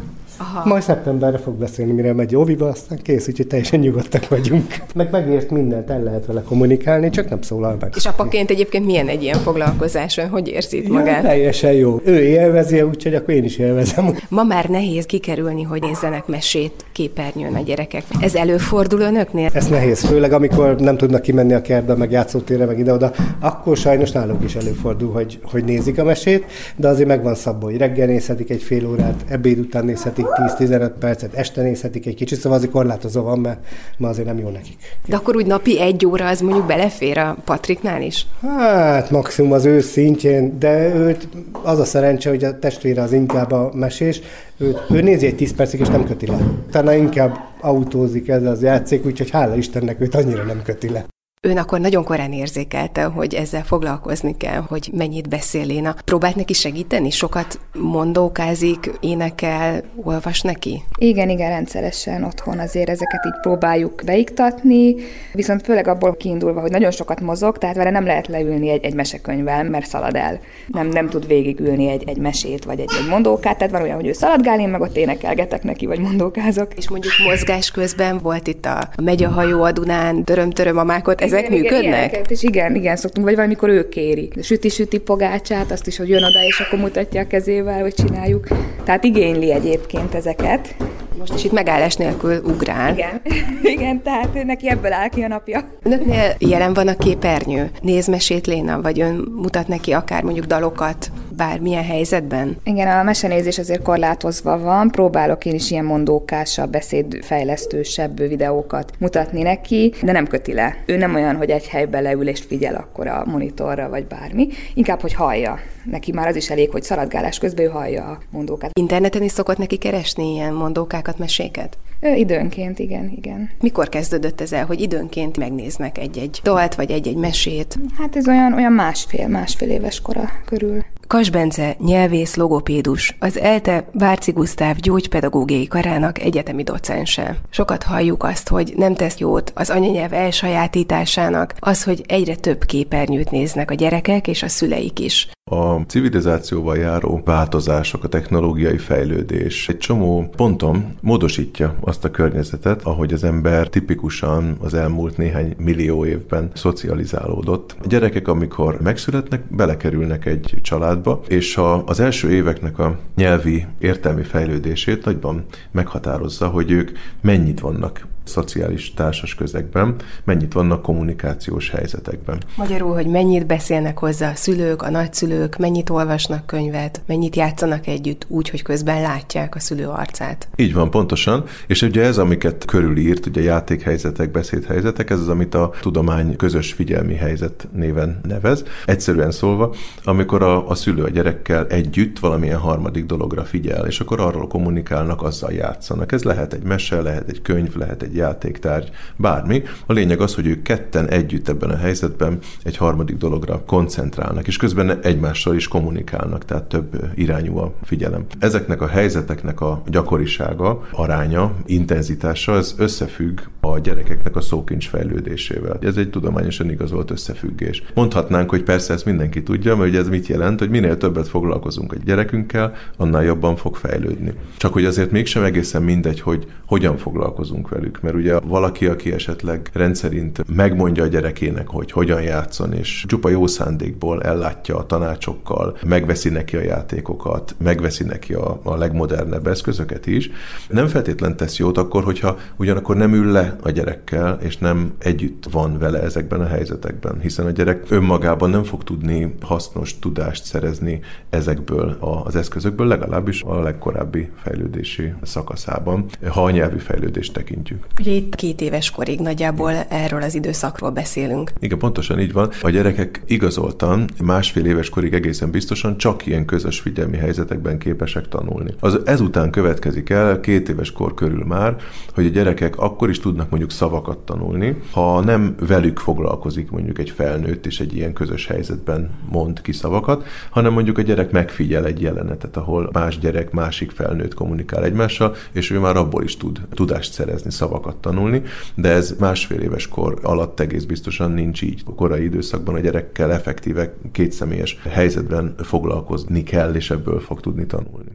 Aha. 0.41 0.69
Majd 0.69 0.81
szeptemberre 0.81 1.37
fog 1.37 1.53
beszélni, 1.53 1.91
mire 1.91 2.13
megy 2.13 2.35
óviba, 2.35 2.67
aztán 2.67 2.99
kész, 3.01 3.27
úgyhogy 3.27 3.47
teljesen 3.47 3.79
nyugodtak 3.79 4.27
vagyunk. 4.27 4.75
Meg 4.95 5.07
megért 5.11 5.49
mindent, 5.51 5.89
el 5.89 6.03
lehet 6.03 6.25
vele 6.25 6.41
kommunikálni, 6.41 7.09
csak 7.09 7.29
nem 7.29 7.41
szólal 7.41 7.77
meg. 7.79 7.93
És 7.95 8.05
apaként 8.05 8.49
egyébként 8.49 8.85
milyen 8.85 9.07
egy 9.07 9.23
ilyen 9.23 9.39
foglalkozáson? 9.39 10.29
Hogy 10.29 10.47
érzi 10.47 10.77
itt 10.77 10.89
magát? 10.89 11.23
Ja, 11.23 11.29
teljesen 11.29 11.71
jó. 11.73 12.01
Ő 12.03 12.19
élvezi, 12.19 12.81
úgyhogy 12.81 13.15
akkor 13.15 13.33
én 13.33 13.43
is 13.43 13.57
élvezem. 13.57 14.15
Ma 14.29 14.43
már 14.43 14.65
nehéz 14.65 15.05
kikerülni, 15.05 15.63
hogy 15.63 15.81
nézzenek 15.81 16.27
mesét 16.27 16.85
képernyőn 16.91 17.55
a 17.55 17.61
gyerekek. 17.61 18.03
Ez 18.21 18.35
előfordul 18.35 18.99
önöknél? 18.99 19.49
Ez 19.53 19.67
nehéz, 19.67 20.05
főleg 20.05 20.33
amikor 20.33 20.75
nem 20.79 20.97
tudnak 20.97 21.21
kimenni 21.21 21.53
a 21.53 21.61
kertbe, 21.61 21.95
meg 21.95 22.11
játszótérre, 22.11 22.65
meg 22.65 22.79
ide-oda. 22.79 23.11
Akkor 23.39 23.77
sajnos 23.77 24.11
nálunk 24.11 24.43
is 24.43 24.55
előfordul, 24.55 25.11
hogy, 25.11 25.39
hogy 25.43 25.63
nézik 25.63 25.99
a 25.99 26.03
mesét, 26.03 26.45
de 26.75 26.87
azért 26.87 27.07
megvan 27.07 27.35
szabva, 27.35 27.65
hogy 27.65 27.77
reggel 27.77 28.07
nézhetik 28.07 28.49
egy 28.49 28.63
fél 28.63 28.87
órát, 28.87 29.23
ebéd 29.27 29.59
után 29.59 29.85
nézhetik 29.85 30.25
10-15 30.35 30.91
percet, 30.99 31.33
este 31.33 31.61
nézhetik 31.61 32.05
egy 32.05 32.15
kicsit, 32.15 32.39
szóval 32.39 32.57
azért 32.57 32.71
korlátozó 32.71 33.21
van, 33.21 33.39
mert 33.39 33.59
ma 33.97 34.07
azért 34.07 34.27
nem 34.27 34.37
jó 34.37 34.49
nekik. 34.49 34.77
De 35.05 35.15
akkor 35.15 35.35
úgy 35.35 35.45
napi 35.45 35.79
egy 35.81 36.05
óra 36.05 36.27
az 36.27 36.39
mondjuk 36.41 36.65
belefér 36.65 37.17
a 37.17 37.37
Patriknál 37.45 38.01
is? 38.01 38.25
Hát 38.41 39.09
maximum 39.09 39.51
az 39.51 39.65
ő 39.65 39.79
szintjén, 39.79 40.59
de 40.59 40.95
őt 40.95 41.27
az 41.63 41.79
a 41.79 41.85
szerencse, 41.85 42.29
hogy 42.29 42.43
a 42.43 42.59
testvére 42.59 43.01
az 43.01 43.13
inkább 43.13 43.51
a 43.51 43.71
mesés, 43.73 44.21
ő, 44.57 44.77
ő 44.89 45.01
nézi 45.01 45.25
egy 45.25 45.35
10 45.35 45.55
percig, 45.55 45.79
és 45.79 45.87
nem 45.87 46.05
köti 46.05 46.27
le. 46.27 46.37
Utána 46.67 46.93
inkább 46.93 47.37
autózik 47.61 48.27
ez 48.27 48.43
az 48.43 48.61
játszik, 48.61 49.05
úgyhogy 49.05 49.29
hála 49.29 49.55
Istennek 49.55 50.01
őt 50.01 50.15
annyira 50.15 50.43
nem 50.43 50.61
köti 50.63 50.89
le. 50.89 51.05
Ön 51.47 51.57
akkor 51.57 51.79
nagyon 51.79 52.03
korán 52.03 52.33
érzékelte, 52.33 53.03
hogy 53.03 53.33
ezzel 53.33 53.63
foglalkozni 53.63 54.37
kell, 54.37 54.63
hogy 54.67 54.89
mennyit 54.93 55.29
beszél 55.29 55.65
Léna. 55.65 55.95
Próbált 56.05 56.35
neki 56.35 56.53
segíteni? 56.53 57.09
Sokat 57.09 57.59
mondókázik, 57.73 58.91
énekel, 58.99 59.83
olvas 60.03 60.41
neki? 60.41 60.83
Igen, 60.97 61.29
igen, 61.29 61.49
rendszeresen 61.49 62.23
otthon 62.23 62.59
azért 62.59 62.89
ezeket 62.89 63.25
így 63.25 63.39
próbáljuk 63.41 64.01
beiktatni, 64.05 64.95
viszont 65.33 65.61
főleg 65.61 65.87
abból 65.87 66.15
kiindulva, 66.15 66.61
hogy 66.61 66.71
nagyon 66.71 66.91
sokat 66.91 67.21
mozog, 67.21 67.57
tehát 67.57 67.75
vele 67.75 67.89
nem 67.89 68.05
lehet 68.05 68.27
leülni 68.27 68.69
egy, 68.69 68.85
egy 68.85 68.93
mesekönyvvel, 68.93 69.63
mert 69.63 69.87
szalad 69.87 70.15
el. 70.15 70.39
Nem, 70.67 70.87
nem 70.87 71.09
tud 71.09 71.27
végigülni 71.27 71.89
egy, 71.89 72.03
egy 72.09 72.17
mesét 72.17 72.63
vagy 72.63 72.79
egy, 72.79 72.91
egy 72.99 73.09
mondókát, 73.09 73.57
tehát 73.57 73.73
van 73.73 73.81
olyan, 73.81 73.95
hogy 73.95 74.07
ő 74.07 74.13
szaladgál, 74.13 74.59
én 74.59 74.69
meg 74.69 74.81
ott 74.81 74.97
énekelgetek 74.97 75.63
neki, 75.63 75.85
vagy 75.85 75.99
mondókázok. 75.99 76.73
És 76.75 76.89
mondjuk 76.89 77.13
mozgás 77.25 77.71
közben 77.71 78.17
volt 78.17 78.47
itt 78.47 78.65
a, 78.65 78.77
a 78.77 79.01
megy 79.01 79.23
a 79.23 79.29
hajó 79.29 79.61
a 79.63 79.71
Dunán, 79.71 80.23
döröm-töröm 80.23 80.77
a 80.77 80.83
mákot, 80.83 81.21
ezek 81.31 81.49
igen, 81.49 81.61
működnek? 81.61 82.11
Igen, 82.11 82.25
és 82.27 82.43
igen, 82.43 82.75
igen, 82.75 82.95
szoktunk, 82.95 83.25
vagy 83.25 83.35
valamikor 83.35 83.69
ő 83.69 83.89
kéri. 83.89 84.29
Süti-süti 84.41 84.97
pogácsát, 84.97 85.71
azt 85.71 85.87
is, 85.87 85.97
hogy 85.97 86.09
jön 86.09 86.23
oda, 86.23 86.43
és 86.43 86.59
akkor 86.59 86.79
mutatja 86.79 87.21
a 87.21 87.27
kezével, 87.27 87.81
hogy 87.81 87.93
csináljuk. 87.93 88.47
Tehát 88.83 89.03
igényli 89.03 89.51
egyébként 89.51 90.15
ezeket. 90.15 90.75
Most 91.17 91.33
is 91.33 91.43
itt 91.43 91.51
megállás 91.51 91.95
nélkül 91.95 92.41
ugrál. 92.43 92.93
Igen, 92.93 93.21
igen 93.75 94.01
tehát 94.01 94.43
neki 94.43 94.69
ebből 94.69 94.93
áll 94.93 95.07
ki 95.07 95.21
a 95.21 95.27
napja. 95.27 95.69
Önöknél 95.83 96.35
jelen 96.39 96.73
van 96.73 96.87
a 96.87 96.95
képernyő? 96.95 97.71
Néz 97.81 98.07
mesét 98.07 98.47
Léna, 98.47 98.81
vagy 98.81 99.01
ön 99.01 99.31
mutat 99.35 99.67
neki 99.67 99.91
akár 99.91 100.23
mondjuk 100.23 100.45
dalokat, 100.45 101.11
bármilyen 101.35 101.83
helyzetben? 101.83 102.57
Igen, 102.63 102.87
a 102.87 103.03
mesenézés 103.03 103.57
azért 103.57 103.81
korlátozva 103.81 104.59
van. 104.59 104.89
Próbálok 104.91 105.45
én 105.45 105.53
is 105.53 105.71
ilyen 105.71 105.85
mondókásabb, 105.85 106.69
beszédfejlesztősebb 106.69 108.17
videókat 108.27 108.91
mutatni 108.99 109.41
neki, 109.41 109.93
de 110.03 110.11
nem 110.11 110.27
köti 110.27 110.53
le. 110.53 110.77
Ő 110.85 110.97
nem 110.97 111.15
olyan, 111.15 111.35
hogy 111.35 111.49
egy 111.49 111.67
helybe 111.67 111.99
leül 111.99 112.27
és 112.27 112.41
figyel 112.41 112.75
akkor 112.75 113.07
a 113.07 113.23
monitorra, 113.25 113.89
vagy 113.89 114.05
bármi. 114.05 114.47
Inkább, 114.73 115.01
hogy 115.01 115.13
hallja. 115.13 115.59
Neki 115.83 116.11
már 116.11 116.27
az 116.27 116.35
is 116.35 116.49
elég, 116.49 116.69
hogy 116.69 116.83
szaladgálás 116.83 117.37
közben 117.37 117.65
ő 117.65 117.69
hallja 117.69 118.03
a 118.03 118.19
mondókat. 118.29 118.69
Interneten 118.73 119.23
is 119.23 119.31
szokott 119.31 119.57
neki 119.57 119.77
keresni 119.77 120.33
ilyen 120.33 120.53
mondókákat, 120.53 121.17
meséket? 121.17 121.77
Ő, 121.99 122.15
időnként, 122.15 122.79
igen, 122.79 123.11
igen. 123.15 123.49
Mikor 123.59 123.89
kezdődött 123.89 124.41
ez 124.41 124.51
el, 124.51 124.65
hogy 124.65 124.81
időnként 124.81 125.37
megnéznek 125.37 125.97
egy-egy 125.97 126.39
dalt, 126.43 126.75
vagy 126.75 126.91
egy-egy 126.91 127.15
mesét? 127.15 127.77
Hát 127.97 128.15
ez 128.15 128.27
olyan, 128.27 128.53
olyan 128.53 128.73
másfél, 128.73 129.27
másfél 129.27 129.69
éves 129.69 130.01
kora 130.01 130.29
körül. 130.45 130.83
Kas 131.11 131.29
Bence, 131.29 131.75
nyelvész, 131.79 132.35
logopédus, 132.35 133.15
az 133.19 133.39
ELTE 133.39 133.89
Várci 133.93 134.31
Gusztáv 134.31 134.75
gyógypedagógiai 134.75 135.67
karának 135.67 136.19
egyetemi 136.19 136.63
docense. 136.63 137.37
Sokat 137.49 137.83
halljuk 137.83 138.23
azt, 138.23 138.47
hogy 138.47 138.73
nem 138.75 138.93
tesz 138.93 139.17
jót 139.17 139.51
az 139.55 139.69
anyanyelv 139.69 140.13
elsajátításának, 140.13 141.53
az, 141.59 141.83
hogy 141.83 142.03
egyre 142.07 142.35
több 142.35 142.63
képernyőt 142.63 143.31
néznek 143.31 143.71
a 143.71 143.73
gyerekek 143.73 144.27
és 144.27 144.43
a 144.43 144.47
szüleik 144.47 144.99
is. 144.99 145.29
A 145.43 145.81
civilizációval 145.87 146.77
járó 146.77 147.21
változások, 147.25 148.03
a 148.03 148.07
technológiai 148.07 148.77
fejlődés 148.77 149.69
egy 149.69 149.77
csomó 149.77 150.29
ponton 150.35 150.95
módosítja 151.01 151.75
azt 151.79 152.05
a 152.05 152.11
környezetet, 152.11 152.83
ahogy 152.83 153.13
az 153.13 153.23
ember 153.23 153.67
tipikusan 153.67 154.57
az 154.59 154.73
elmúlt 154.73 155.17
néhány 155.17 155.55
millió 155.57 156.05
évben 156.05 156.51
szocializálódott. 156.53 157.75
A 157.83 157.87
gyerekek, 157.87 158.27
amikor 158.27 158.81
megszületnek, 158.81 159.41
belekerülnek 159.55 160.25
egy 160.25 160.57
családba, 160.61 161.21
és 161.27 161.57
a, 161.57 161.85
az 161.85 161.99
első 161.99 162.31
éveknek 162.31 162.79
a 162.79 162.99
nyelvi 163.15 163.65
értelmi 163.79 164.23
fejlődését 164.23 165.05
nagyban 165.05 165.45
meghatározza, 165.71 166.47
hogy 166.47 166.71
ők 166.71 166.91
mennyit 167.21 167.59
vannak 167.59 168.07
szociális 168.31 168.93
társas 168.93 169.35
közegben, 169.35 169.95
mennyit 170.23 170.53
vannak 170.53 170.81
kommunikációs 170.81 171.69
helyzetekben. 171.69 172.37
Magyarul, 172.57 172.93
hogy 172.93 173.07
mennyit 173.07 173.45
beszélnek 173.45 173.97
hozzá 173.97 174.29
a 174.29 174.35
szülők, 174.35 174.81
a 174.81 174.89
nagyszülők, 174.89 175.57
mennyit 175.57 175.89
olvasnak 175.89 176.45
könyvet, 176.45 177.01
mennyit 177.07 177.35
játszanak 177.35 177.87
együtt 177.87 178.25
úgy, 178.27 178.49
hogy 178.49 178.61
közben 178.61 179.01
látják 179.01 179.55
a 179.55 179.59
szülő 179.59 179.87
arcát. 179.87 180.49
Így 180.55 180.73
van, 180.73 180.89
pontosan. 180.89 181.43
És 181.67 181.81
ugye 181.81 182.03
ez, 182.03 182.17
amiket 182.17 182.65
körülírt, 182.65 183.25
ugye 183.25 183.41
játékhelyzetek, 183.41 184.31
beszédhelyzetek, 184.31 185.09
ez 185.09 185.19
az, 185.19 185.29
amit 185.29 185.55
a 185.55 185.71
tudomány 185.81 186.35
közös 186.35 186.73
figyelmi 186.73 187.15
helyzet 187.15 187.67
néven 187.73 188.19
nevez. 188.23 188.63
Egyszerűen 188.85 189.31
szólva, 189.31 189.75
amikor 190.03 190.43
a, 190.43 190.69
a 190.69 190.75
szülő 190.75 191.03
a 191.03 191.09
gyerekkel 191.09 191.67
együtt 191.67 192.19
valamilyen 192.19 192.59
harmadik 192.59 193.05
dologra 193.05 193.43
figyel, 193.43 193.87
és 193.87 193.99
akkor 193.99 194.19
arról 194.19 194.47
kommunikálnak, 194.47 195.21
azzal 195.21 195.51
játszanak. 195.51 196.11
Ez 196.11 196.23
lehet 196.23 196.53
egy 196.53 196.63
mese, 196.63 197.01
lehet 197.01 197.29
egy 197.29 197.41
könyv, 197.41 197.75
lehet 197.75 198.01
egy 198.01 198.15
játéktárgy, 198.21 198.89
bármi. 199.15 199.63
A 199.85 199.93
lényeg 199.93 200.21
az, 200.21 200.35
hogy 200.35 200.47
ők 200.47 200.61
ketten 200.61 201.07
együtt 201.07 201.47
ebben 201.47 201.69
a 201.69 201.77
helyzetben 201.77 202.39
egy 202.63 202.77
harmadik 202.77 203.17
dologra 203.17 203.63
koncentrálnak, 203.65 204.47
és 204.47 204.57
közben 204.57 204.99
egymással 205.01 205.55
is 205.55 205.67
kommunikálnak, 205.67 206.45
tehát 206.45 206.63
több 206.63 207.11
irányú 207.15 207.57
a 207.57 207.73
figyelem. 207.83 208.25
Ezeknek 208.39 208.81
a 208.81 208.87
helyzeteknek 208.87 209.61
a 209.61 209.81
gyakorisága, 209.87 210.87
aránya, 210.91 211.55
intenzitása, 211.65 212.55
ez 212.55 212.75
összefügg 212.77 213.39
a 213.59 213.79
gyerekeknek 213.79 214.35
a 214.35 214.41
szókincs 214.41 214.89
fejlődésével. 214.89 215.77
Ez 215.81 215.97
egy 215.97 216.09
tudományosan 216.09 216.69
igazolt 216.69 217.11
összefüggés. 217.11 217.83
Mondhatnánk, 217.93 218.49
hogy 218.49 218.63
persze 218.63 218.93
ezt 218.93 219.05
mindenki 219.05 219.43
tudja, 219.43 219.75
mert 219.75 219.89
ugye 219.89 219.99
ez 219.99 220.09
mit 220.09 220.27
jelent, 220.27 220.59
hogy 220.59 220.69
minél 220.69 220.97
többet 220.97 221.27
foglalkozunk 221.27 221.93
egy 221.93 222.03
gyerekünkkel, 222.03 222.73
annál 222.97 223.23
jobban 223.23 223.55
fog 223.55 223.75
fejlődni. 223.75 224.33
Csak 224.57 224.73
hogy 224.73 224.85
azért 224.85 225.11
mégsem 225.11 225.43
egészen 225.43 225.83
mindegy, 225.83 226.21
hogy 226.21 226.47
hogyan 226.65 226.97
foglalkozunk 226.97 227.69
velük, 227.69 228.01
mert 228.01 228.10
ugye 228.15 228.39
valaki, 228.39 228.85
aki 228.85 229.13
esetleg 229.13 229.69
rendszerint 229.73 230.55
megmondja 230.55 231.03
a 231.03 231.07
gyerekének, 231.07 231.67
hogy 231.67 231.91
hogyan 231.91 232.21
játszon, 232.21 232.73
és 232.73 233.05
csupa 233.07 233.29
jó 233.29 233.47
szándékból 233.47 234.23
ellátja 234.23 234.77
a 234.77 234.85
tanácsokkal, 234.85 235.77
megveszi 235.85 236.29
neki 236.29 236.55
a 236.55 236.61
játékokat, 236.61 237.55
megveszi 237.57 238.03
neki 238.03 238.33
a, 238.33 238.59
a 238.63 238.75
legmodernebb 238.75 239.47
eszközöket 239.47 240.07
is, 240.07 240.29
nem 240.69 240.87
feltétlen 240.87 241.35
tesz 241.35 241.57
jót 241.57 241.77
akkor, 241.77 242.03
hogyha 242.03 242.37
ugyanakkor 242.57 242.95
nem 242.95 243.13
ül 243.13 243.31
le 243.31 243.55
a 243.61 243.69
gyerekkel, 243.69 244.37
és 244.41 244.57
nem 244.57 244.93
együtt 244.97 245.43
van 245.51 245.77
vele 245.77 246.01
ezekben 246.01 246.41
a 246.41 246.47
helyzetekben, 246.47 247.19
hiszen 247.19 247.45
a 247.45 247.51
gyerek 247.51 247.85
önmagában 247.89 248.49
nem 248.49 248.63
fog 248.63 248.83
tudni 248.83 249.35
hasznos 249.41 249.99
tudást 249.99 250.43
szerezni 250.43 250.99
ezekből 251.29 251.97
az 251.99 252.35
eszközökből, 252.35 252.87
legalábbis 252.87 253.41
a 253.41 253.61
legkorábbi 253.61 254.29
fejlődési 254.35 255.13
szakaszában, 255.21 256.05
ha 256.27 256.43
a 256.43 256.49
nyelvi 256.49 256.79
fejlődést 256.79 257.33
tekintjük. 257.33 257.85
Ugye 257.99 258.11
itt 258.11 258.35
két 258.35 258.61
éves 258.61 258.91
korig 258.91 259.19
nagyjából 259.19 259.71
erről 259.71 260.21
az 260.21 260.35
időszakról 260.35 260.89
beszélünk. 260.89 261.51
Igen, 261.59 261.77
pontosan 261.77 262.19
így 262.19 262.33
van. 262.33 262.49
A 262.61 262.69
gyerekek 262.69 263.21
igazoltan 263.25 264.09
másfél 264.23 264.65
éves 264.65 264.89
korig 264.89 265.13
egészen 265.13 265.51
biztosan 265.51 265.97
csak 265.97 266.25
ilyen 266.25 266.45
közös 266.45 266.79
figyelmi 266.79 267.17
helyzetekben 267.17 267.77
képesek 267.77 268.27
tanulni. 268.27 268.73
Az 268.79 268.99
ezután 269.05 269.51
következik 269.51 270.09
el, 270.09 270.39
két 270.39 270.69
éves 270.69 270.91
kor 270.91 271.13
körül 271.13 271.45
már, 271.45 271.75
hogy 272.13 272.25
a 272.25 272.29
gyerekek 272.29 272.77
akkor 272.77 273.09
is 273.09 273.19
tudnak 273.19 273.49
mondjuk 273.49 273.71
szavakat 273.71 274.17
tanulni, 274.17 274.77
ha 274.91 275.21
nem 275.21 275.55
velük 275.59 275.99
foglalkozik 275.99 276.71
mondjuk 276.71 276.99
egy 276.99 277.09
felnőtt 277.09 277.65
és 277.65 277.79
egy 277.79 277.95
ilyen 277.95 278.13
közös 278.13 278.47
helyzetben 278.47 279.09
mond 279.29 279.61
ki 279.61 279.71
szavakat, 279.71 280.25
hanem 280.49 280.73
mondjuk 280.73 280.97
a 280.97 281.01
gyerek 281.01 281.31
megfigyel 281.31 281.85
egy 281.85 282.01
jelenetet, 282.01 282.57
ahol 282.57 282.89
más 282.93 283.19
gyerek, 283.19 283.51
másik 283.51 283.91
felnőtt 283.91 284.33
kommunikál 284.33 284.83
egymással, 284.83 285.35
és 285.51 285.71
ő 285.71 285.79
már 285.79 285.95
abból 285.95 286.23
is 286.23 286.37
tud 286.37 286.61
tudást 286.73 287.13
szerezni, 287.13 287.51
szavakat 287.51 287.80
tanulni, 287.99 288.41
de 288.75 288.89
ez 288.89 289.15
másfél 289.19 289.59
éves 289.59 289.87
kor 289.87 290.19
alatt 290.21 290.59
egész 290.59 290.83
biztosan 290.83 291.31
nincs 291.31 291.61
így. 291.61 291.81
A 291.85 291.93
korai 291.93 292.23
időszakban 292.23 292.75
a 292.75 292.79
gyerekkel 292.79 293.31
effektíve 293.31 293.93
kétszemélyes 294.11 294.79
helyzetben 294.89 295.55
foglalkozni 295.57 296.43
kell, 296.43 296.73
és 296.73 296.91
ebből 296.91 297.19
fog 297.19 297.39
tudni 297.39 297.65
tanulni. 297.65 298.11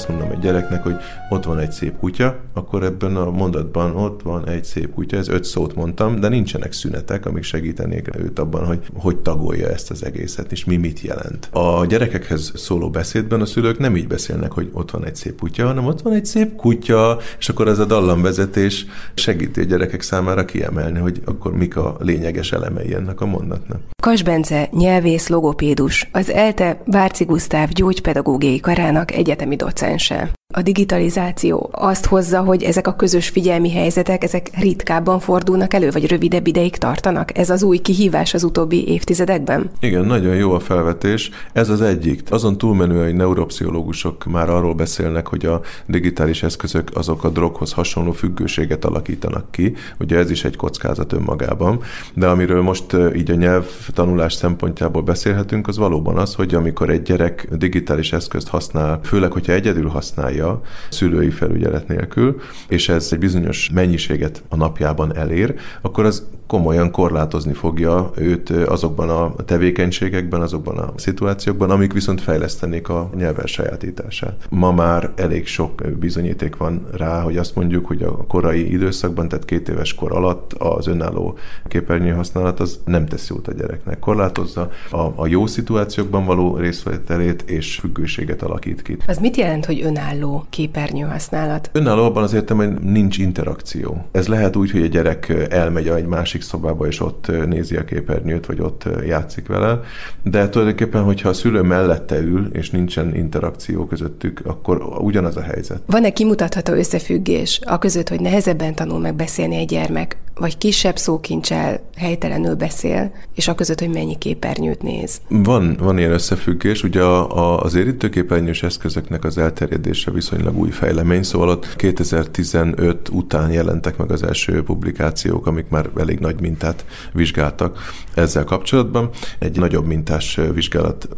Azt 0.00 0.08
mondom 0.08 0.30
egy 0.30 0.38
gyereknek, 0.38 0.82
hogy 0.82 0.96
ott 1.28 1.44
van 1.44 1.58
egy 1.58 1.72
szép 1.72 1.98
kutya, 1.98 2.36
akkor 2.54 2.82
ebben 2.82 3.16
a 3.16 3.30
mondatban 3.30 3.96
ott 3.96 4.22
van 4.22 4.48
egy 4.48 4.64
szép 4.64 4.94
kutya, 4.94 5.16
ez 5.16 5.28
öt 5.28 5.44
szót 5.44 5.74
mondtam, 5.74 6.20
de 6.20 6.28
nincsenek 6.28 6.72
szünetek, 6.72 7.26
amik 7.26 7.42
segítenék 7.42 8.16
őt 8.18 8.38
abban, 8.38 8.66
hogy 8.66 8.78
hogy 8.94 9.16
tagolja 9.16 9.68
ezt 9.68 9.90
az 9.90 10.04
egészet, 10.04 10.52
és 10.52 10.64
mi 10.64 10.76
mit 10.76 11.00
jelent. 11.00 11.48
A 11.52 11.86
gyerekekhez 11.86 12.52
szóló 12.54 12.90
beszédben 12.90 13.40
a 13.40 13.46
szülők 13.46 13.78
nem 13.78 13.96
így 13.96 14.06
beszélnek, 14.06 14.52
hogy 14.52 14.70
ott 14.72 14.90
van 14.90 15.04
egy 15.04 15.16
szép 15.16 15.38
kutya, 15.38 15.66
hanem 15.66 15.86
ott 15.86 16.00
van 16.00 16.12
egy 16.12 16.26
szép 16.26 16.56
kutya, 16.56 17.18
és 17.38 17.48
akkor 17.48 17.68
ez 17.68 17.78
a 17.78 17.84
dallamvezetés 17.84 18.86
segíti 19.14 19.60
a 19.60 19.64
gyerekek 19.64 20.02
számára 20.02 20.44
kiemelni, 20.44 20.98
hogy 20.98 21.20
akkor 21.24 21.52
mik 21.52 21.76
a 21.76 21.96
lényeges 21.98 22.52
elemei 22.52 22.94
ennek 22.94 23.20
a 23.20 23.26
mondatnak. 23.26 23.80
Kas 24.02 24.22
Bence, 24.22 24.68
nyelvész, 24.72 25.28
logopédus, 25.28 26.08
az 26.12 26.30
ELTE 26.30 26.82
Várci 26.86 27.24
Gusztáv 27.24 27.68
gyógypedagógiai 27.68 28.60
karának 28.60 29.12
egyetemi 29.12 29.56
docense. 29.90 30.39
A 30.52 30.62
digitalizáció 30.62 31.68
azt 31.72 32.06
hozza, 32.06 32.40
hogy 32.40 32.62
ezek 32.62 32.86
a 32.86 32.94
közös 32.94 33.28
figyelmi 33.28 33.70
helyzetek, 33.70 34.24
ezek 34.24 34.50
ritkábban 34.60 35.20
fordulnak 35.20 35.74
elő, 35.74 35.90
vagy 35.90 36.06
rövidebb 36.06 36.46
ideig 36.46 36.76
tartanak? 36.76 37.38
Ez 37.38 37.50
az 37.50 37.62
új 37.62 37.78
kihívás 37.78 38.34
az 38.34 38.44
utóbbi 38.44 38.88
évtizedekben? 38.88 39.70
Igen, 39.80 40.04
nagyon 40.04 40.34
jó 40.34 40.52
a 40.52 40.60
felvetés. 40.60 41.30
Ez 41.52 41.68
az 41.68 41.80
egyik. 41.82 42.22
Azon 42.30 42.58
túlmenően, 42.58 43.04
hogy 43.04 43.14
neuropszichológusok 43.14 44.24
már 44.24 44.50
arról 44.50 44.74
beszélnek, 44.74 45.26
hogy 45.26 45.46
a 45.46 45.60
digitális 45.86 46.42
eszközök 46.42 46.90
azok 46.94 47.24
a 47.24 47.28
droghoz 47.28 47.72
hasonló 47.72 48.12
függőséget 48.12 48.84
alakítanak 48.84 49.50
ki. 49.50 49.74
Ugye 49.98 50.18
ez 50.18 50.30
is 50.30 50.44
egy 50.44 50.56
kockázat 50.56 51.12
önmagában. 51.12 51.80
De 52.14 52.26
amiről 52.26 52.62
most 52.62 52.96
így 53.16 53.30
a 53.30 53.34
nyelvtanulás 53.34 54.32
szempontjából 54.32 55.02
beszélhetünk, 55.02 55.68
az 55.68 55.76
valóban 55.76 56.16
az, 56.16 56.34
hogy 56.34 56.54
amikor 56.54 56.90
egy 56.90 57.02
gyerek 57.02 57.48
digitális 57.56 58.12
eszközt 58.12 58.48
használ, 58.48 59.00
főleg, 59.02 59.32
hogyha 59.32 59.52
egyedül 59.52 59.88
használja, 59.88 60.38
csinálja 60.40 60.60
szülői 60.88 61.30
felügyelet 61.30 61.88
nélkül, 61.88 62.40
és 62.68 62.88
ez 62.88 63.08
egy 63.10 63.18
bizonyos 63.18 63.70
mennyiséget 63.74 64.42
a 64.48 64.56
napjában 64.56 65.16
elér, 65.16 65.54
akkor 65.80 66.04
az 66.04 66.26
komolyan 66.50 66.90
korlátozni 66.90 67.52
fogja 67.52 68.10
őt 68.16 68.50
azokban 68.50 69.10
a 69.10 69.34
tevékenységekben, 69.44 70.40
azokban 70.40 70.78
a 70.78 70.92
szituációkban, 70.96 71.70
amik 71.70 71.92
viszont 71.92 72.20
fejlesztenék 72.20 72.88
a 72.88 73.10
nyelven 73.16 73.46
sajátítását. 73.46 74.46
Ma 74.48 74.72
már 74.72 75.10
elég 75.16 75.46
sok 75.46 75.82
bizonyíték 75.98 76.56
van 76.56 76.86
rá, 76.92 77.20
hogy 77.20 77.36
azt 77.36 77.54
mondjuk, 77.54 77.86
hogy 77.86 78.02
a 78.02 78.16
korai 78.16 78.72
időszakban, 78.72 79.28
tehát 79.28 79.44
két 79.44 79.68
éves 79.68 79.94
kor 79.94 80.12
alatt 80.12 80.52
az 80.52 80.86
önálló 80.86 81.38
képernyő 81.68 82.12
használat 82.12 82.60
az 82.60 82.80
nem 82.84 83.06
tesz 83.06 83.28
jót 83.28 83.48
a 83.48 83.52
gyereknek. 83.52 83.98
Korlátozza 83.98 84.70
a, 84.90 85.00
a 85.14 85.26
jó 85.26 85.46
szituációkban 85.46 86.24
való 86.24 86.56
részvételét 86.56 87.42
és 87.46 87.74
függőséget 87.74 88.42
alakít 88.42 88.82
ki. 88.82 88.96
Az 89.06 89.18
mit 89.18 89.36
jelent, 89.36 89.66
hogy 89.66 89.82
önálló 89.82 90.29
képernyő 90.50 91.04
használat? 91.04 91.70
Önálló 91.72 92.04
abban 92.04 92.22
az 92.22 92.32
értem, 92.32 92.56
hogy 92.56 92.80
nincs 92.80 93.18
interakció. 93.18 94.04
Ez 94.12 94.26
lehet 94.28 94.56
úgy, 94.56 94.70
hogy 94.70 94.82
a 94.82 94.86
gyerek 94.86 95.28
elmegy 95.50 95.88
egy 95.88 96.06
másik 96.06 96.42
szobába, 96.42 96.86
és 96.86 97.00
ott 97.00 97.46
nézi 97.46 97.76
a 97.76 97.84
képernyőt, 97.84 98.46
vagy 98.46 98.60
ott 98.60 98.84
játszik 99.06 99.46
vele, 99.46 99.80
de 100.22 100.48
tulajdonképpen, 100.48 101.02
hogyha 101.02 101.28
a 101.28 101.32
szülő 101.32 101.62
mellette 101.62 102.18
ül, 102.18 102.48
és 102.52 102.70
nincsen 102.70 103.14
interakció 103.14 103.86
közöttük, 103.86 104.40
akkor 104.44 104.82
ugyanaz 104.98 105.36
a 105.36 105.42
helyzet. 105.42 105.82
Van-e 105.86 106.10
kimutatható 106.10 106.72
összefüggés 106.72 107.60
a 107.64 107.78
között, 107.78 108.08
hogy 108.08 108.20
nehezebben 108.20 108.74
tanul 108.74 108.98
meg 108.98 109.14
beszélni 109.14 109.56
egy 109.56 109.68
gyermek, 109.68 110.16
vagy 110.40 110.58
kisebb 110.58 110.96
szókincsel 110.96 111.80
helytelenül 111.96 112.54
beszél, 112.54 113.12
és 113.34 113.48
a 113.48 113.54
között, 113.54 113.78
hogy 113.78 113.90
mennyi 113.90 114.18
képernyőt 114.18 114.82
néz? 114.82 115.20
Van, 115.28 115.76
van 115.80 115.98
ilyen 115.98 116.12
összefüggés. 116.12 116.82
Ugye 116.82 117.02
a, 117.02 117.36
a, 117.36 117.62
az 117.62 117.74
érintőképernyős 117.74 118.62
eszközöknek 118.62 119.24
az 119.24 119.38
elterjedése 119.38 120.10
viszonylag 120.10 120.58
új 120.58 120.70
fejlemény, 120.70 121.22
szóval 121.22 121.48
ott 121.48 121.76
2015 121.76 123.08
után 123.08 123.50
jelentek 123.50 123.96
meg 123.96 124.10
az 124.10 124.22
első 124.22 124.62
publikációk, 124.62 125.46
amik 125.46 125.68
már 125.68 125.90
elég 125.96 126.18
nagy 126.18 126.40
mintát 126.40 126.84
vizsgáltak 127.12 127.78
ezzel 128.14 128.44
kapcsolatban. 128.44 129.10
Egy 129.38 129.58
nagyobb 129.58 129.86
mintás 129.86 130.40
vizsgálat 130.54 131.08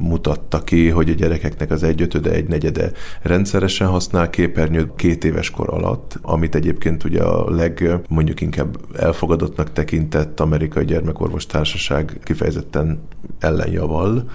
mutatta 0.00 0.58
ki, 0.58 0.88
hogy 0.88 1.10
a 1.10 1.14
gyerekeknek 1.14 1.70
az 1.70 1.82
egyötöde, 1.82 2.30
egy 2.30 2.48
negyede 2.48 2.92
rendszeresen 3.22 3.88
használ 3.88 4.30
képernyőt 4.30 4.90
két 4.96 5.24
éves 5.24 5.50
kor 5.50 5.68
alatt, 5.68 6.18
amit 6.22 6.54
egyébként 6.54 7.04
ugye 7.04 7.22
a 7.22 7.50
leg 7.50 8.00
mondjuk 8.08 8.40
inkább 8.40 8.69
elfogadottnak 8.96 9.72
tekintett 9.72 10.40
amerikai 10.40 10.84
gyermekorvos 10.84 11.46
társaság 11.46 12.20
kifejezetten 12.24 13.00
ellenjaval, 13.38 14.30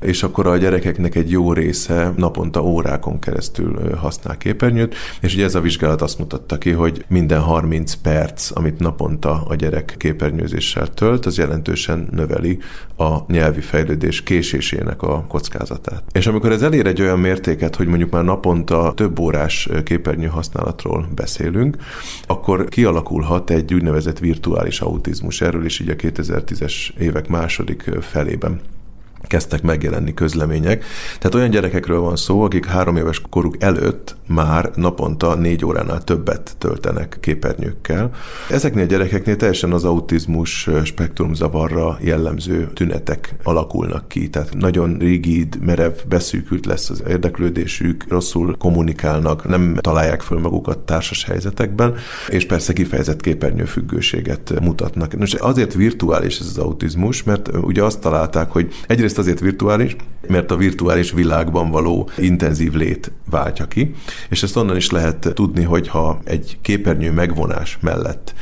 és 0.00 0.22
akkor 0.22 0.46
a 0.46 0.56
gyerekeknek 0.56 1.14
egy 1.14 1.30
jó 1.30 1.52
része 1.52 2.12
naponta 2.16 2.62
órákon 2.62 3.18
keresztül 3.18 3.94
használ 3.96 4.36
képernyőt, 4.36 4.94
és 5.20 5.34
ugye 5.34 5.44
ez 5.44 5.54
a 5.54 5.60
vizsgálat 5.60 6.02
azt 6.02 6.18
mutatta 6.18 6.58
ki, 6.58 6.70
hogy 6.70 7.04
minden 7.08 7.40
30 7.40 7.94
perc, 7.94 8.50
amit 8.56 8.78
naponta 8.78 9.42
a 9.48 9.54
gyerek 9.54 9.94
képernyőzéssel 9.98 10.86
tölt, 10.86 11.26
az 11.26 11.38
jelentősen 11.38 12.08
növeli 12.10 12.58
a 12.96 13.16
nyelvi 13.26 13.60
fejlődés 13.60 14.22
késésének 14.22 15.02
a 15.02 15.24
kockázatát. 15.28 16.02
És 16.12 16.26
amikor 16.26 16.52
ez 16.52 16.62
elér 16.62 16.86
egy 16.86 17.00
olyan 17.00 17.18
mértéket, 17.18 17.76
hogy 17.76 17.86
mondjuk 17.86 18.10
már 18.10 18.24
naponta 18.24 18.92
több 18.96 19.18
órás 19.18 19.68
képernyő 19.84 20.26
használatról 20.26 21.08
beszélünk, 21.14 21.76
akkor 22.26 22.68
kialakulhat 22.68 23.50
egy 23.50 23.71
úgynevezett 23.74 24.18
virtuális 24.18 24.80
autizmus. 24.80 25.40
Erről 25.40 25.64
is 25.64 25.78
így 25.78 25.88
a 25.88 25.96
2010-es 25.96 26.74
évek 26.98 27.28
második 27.28 27.82
felében 28.00 28.60
kezdtek 29.26 29.62
megjelenni 29.62 30.14
közlemények. 30.14 30.84
Tehát 31.18 31.34
olyan 31.34 31.50
gyerekekről 31.50 32.00
van 32.00 32.16
szó, 32.16 32.42
akik 32.42 32.66
három 32.66 32.96
éves 32.96 33.22
koruk 33.30 33.56
előtt 33.62 34.16
már 34.26 34.70
naponta 34.74 35.34
négy 35.34 35.64
óránál 35.64 36.04
többet 36.04 36.54
töltenek 36.58 37.16
képernyőkkel. 37.20 38.10
Ezeknél 38.50 38.84
a 38.84 38.86
gyerekeknél 38.86 39.36
teljesen 39.36 39.72
az 39.72 39.84
autizmus 39.84 40.68
spektrumzavarra 40.84 41.98
jellemző 42.00 42.70
tünetek 42.74 43.34
alakulnak 43.42 44.08
ki. 44.08 44.28
Tehát 44.28 44.54
nagyon 44.54 44.96
rigid, 44.98 45.58
merev, 45.60 45.92
beszűkült 46.08 46.66
lesz 46.66 46.90
az 46.90 47.02
érdeklődésük, 47.08 48.04
rosszul 48.08 48.56
kommunikálnak, 48.56 49.48
nem 49.48 49.76
találják 49.80 50.20
föl 50.20 50.38
magukat 50.38 50.78
társas 50.78 51.24
helyzetekben, 51.24 51.94
és 52.28 52.46
persze 52.46 52.72
kifejezett 52.72 53.20
képernyőfüggőséget 53.20 54.60
mutatnak. 54.60 55.14
Most 55.14 55.34
azért 55.34 55.74
virtuális 55.74 56.38
ez 56.38 56.46
az 56.46 56.58
autizmus, 56.58 57.22
mert 57.22 57.50
ugye 57.62 57.82
azt 57.82 58.00
találták, 58.00 58.50
hogy 58.50 58.72
egyrészt 58.86 59.11
azért 59.18 59.40
virtuális, 59.40 59.96
mert 60.28 60.50
a 60.50 60.56
virtuális 60.56 61.12
világban 61.12 61.70
való 61.70 62.10
intenzív 62.18 62.72
lét 62.72 63.12
váltja 63.30 63.66
ki, 63.66 63.94
és 64.28 64.42
ezt 64.42 64.56
onnan 64.56 64.76
is 64.76 64.90
lehet 64.90 65.30
tudni, 65.34 65.62
hogy 65.62 65.88
ha 65.88 66.20
egy 66.24 66.58
képernyő 66.60 67.12
megvonás 67.12 67.78
mellett 67.80 68.34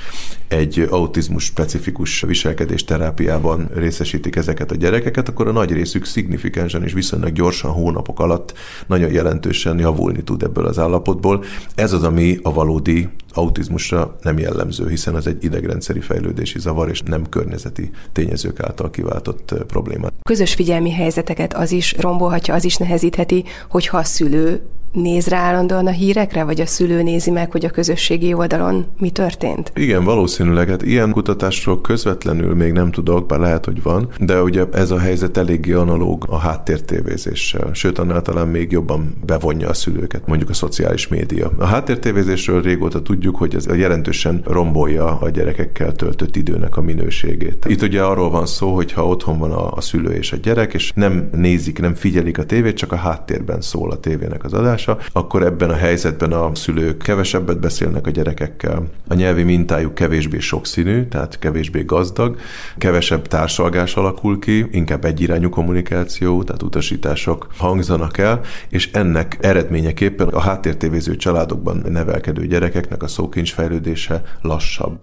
egy 0.50 0.86
autizmus 0.90 1.44
specifikus 1.44 2.20
viselkedés 2.20 2.84
terápiában 2.84 3.68
részesítik 3.74 4.36
ezeket 4.36 4.70
a 4.70 4.74
gyerekeket, 4.74 5.28
akkor 5.28 5.48
a 5.48 5.52
nagy 5.52 5.72
részük 5.72 6.04
szignifikánsan 6.04 6.82
és 6.82 6.92
viszonylag 6.92 7.32
gyorsan 7.32 7.70
hónapok 7.70 8.20
alatt 8.20 8.52
nagyon 8.86 9.12
jelentősen 9.12 9.78
javulni 9.78 10.22
tud 10.22 10.42
ebből 10.42 10.66
az 10.66 10.78
állapotból. 10.78 11.44
Ez 11.74 11.92
az, 11.92 12.02
ami 12.02 12.38
a 12.42 12.52
valódi 12.52 13.08
autizmusra 13.32 14.16
nem 14.22 14.38
jellemző, 14.38 14.88
hiszen 14.88 15.14
az 15.14 15.26
egy 15.26 15.44
idegrendszeri 15.44 16.00
fejlődési 16.00 16.58
zavar, 16.58 16.88
és 16.88 17.00
nem 17.00 17.28
környezeti 17.28 17.90
tényezők 18.12 18.60
által 18.60 18.90
kiváltott 18.90 19.54
probléma. 19.66 20.08
Közös 20.22 20.54
figyelmi 20.60 20.90
helyzeteket 20.90 21.54
az 21.54 21.72
is 21.72 21.94
rombolhatja, 21.98 22.54
az 22.54 22.64
is 22.64 22.76
nehezítheti, 22.76 23.44
hogyha 23.68 23.98
a 23.98 24.04
szülő 24.04 24.62
néz 24.92 25.26
rá 25.26 25.38
állandóan 25.38 25.86
a 25.86 25.90
hírekre, 25.90 26.44
vagy 26.44 26.60
a 26.60 26.66
szülő 26.66 27.02
nézi 27.02 27.30
meg, 27.30 27.50
hogy 27.50 27.64
a 27.64 27.70
közösségi 27.70 28.34
oldalon 28.34 28.86
mi 28.98 29.10
történt? 29.10 29.72
Igen, 29.74 30.04
valószínűleg. 30.04 30.68
Hát 30.68 30.82
ilyen 30.82 31.10
kutatásról 31.10 31.80
közvetlenül 31.80 32.54
még 32.54 32.72
nem 32.72 32.90
tudok, 32.90 33.26
bár 33.26 33.38
lehet, 33.38 33.64
hogy 33.64 33.82
van, 33.82 34.08
de 34.20 34.42
ugye 34.42 34.64
ez 34.72 34.90
a 34.90 34.98
helyzet 34.98 35.36
eléggé 35.36 35.72
analóg 35.72 36.26
a 36.28 36.36
háttértévézéssel, 36.36 37.70
sőt, 37.72 37.98
annál 37.98 38.22
talán 38.22 38.48
még 38.48 38.72
jobban 38.72 39.14
bevonja 39.26 39.68
a 39.68 39.74
szülőket, 39.74 40.26
mondjuk 40.26 40.50
a 40.50 40.54
szociális 40.54 41.08
média. 41.08 41.52
A 41.58 41.64
háttértévézésről 41.64 42.62
régóta 42.62 43.02
tudjuk, 43.02 43.36
hogy 43.36 43.54
ez 43.54 43.66
jelentősen 43.76 44.42
rombolja 44.46 45.18
a 45.18 45.30
gyerekekkel 45.30 45.92
töltött 45.92 46.36
időnek 46.36 46.76
a 46.76 46.80
minőségét. 46.80 47.64
Itt 47.68 47.82
ugye 47.82 48.02
arról 48.02 48.30
van 48.30 48.46
szó, 48.46 48.74
hogy 48.74 48.92
ha 48.92 49.06
otthon 49.06 49.38
van 49.38 49.52
a, 49.52 49.72
a 49.72 49.80
szülő 49.80 50.10
és 50.10 50.32
a 50.32 50.36
gyerek, 50.36 50.74
és 50.74 50.92
nem 50.94 51.28
nézik, 51.32 51.80
nem 51.80 51.94
figyelik 51.94 52.38
a 52.38 52.44
tévét, 52.44 52.76
csak 52.76 52.92
a 52.92 52.96
háttérben 52.96 53.60
szól 53.60 53.90
a 53.90 54.00
tévének 54.00 54.44
az 54.44 54.52
adás, 54.52 54.79
hatása, 54.84 55.10
akkor 55.12 55.42
ebben 55.42 55.70
a 55.70 55.74
helyzetben 55.74 56.32
a 56.32 56.54
szülők 56.54 56.98
kevesebbet 56.98 57.60
beszélnek 57.60 58.06
a 58.06 58.10
gyerekekkel, 58.10 58.82
a 59.08 59.14
nyelvi 59.14 59.42
mintájuk 59.42 59.94
kevésbé 59.94 60.38
sokszínű, 60.38 61.08
tehát 61.08 61.38
kevésbé 61.38 61.82
gazdag, 61.82 62.36
kevesebb 62.78 63.26
társalgás 63.26 63.94
alakul 63.94 64.38
ki, 64.38 64.66
inkább 64.70 65.04
egyirányú 65.04 65.48
kommunikáció, 65.48 66.42
tehát 66.42 66.62
utasítások 66.62 67.46
hangzanak 67.56 68.18
el, 68.18 68.40
és 68.68 68.90
ennek 68.92 69.38
eredményeképpen 69.40 70.28
a 70.28 70.40
háttértévéző 70.40 71.16
családokban 71.16 71.84
nevelkedő 71.88 72.46
gyerekeknek 72.46 73.02
a 73.02 73.08
szókincs 73.08 73.52
fejlődése 73.52 74.22
lassabb. 74.42 74.98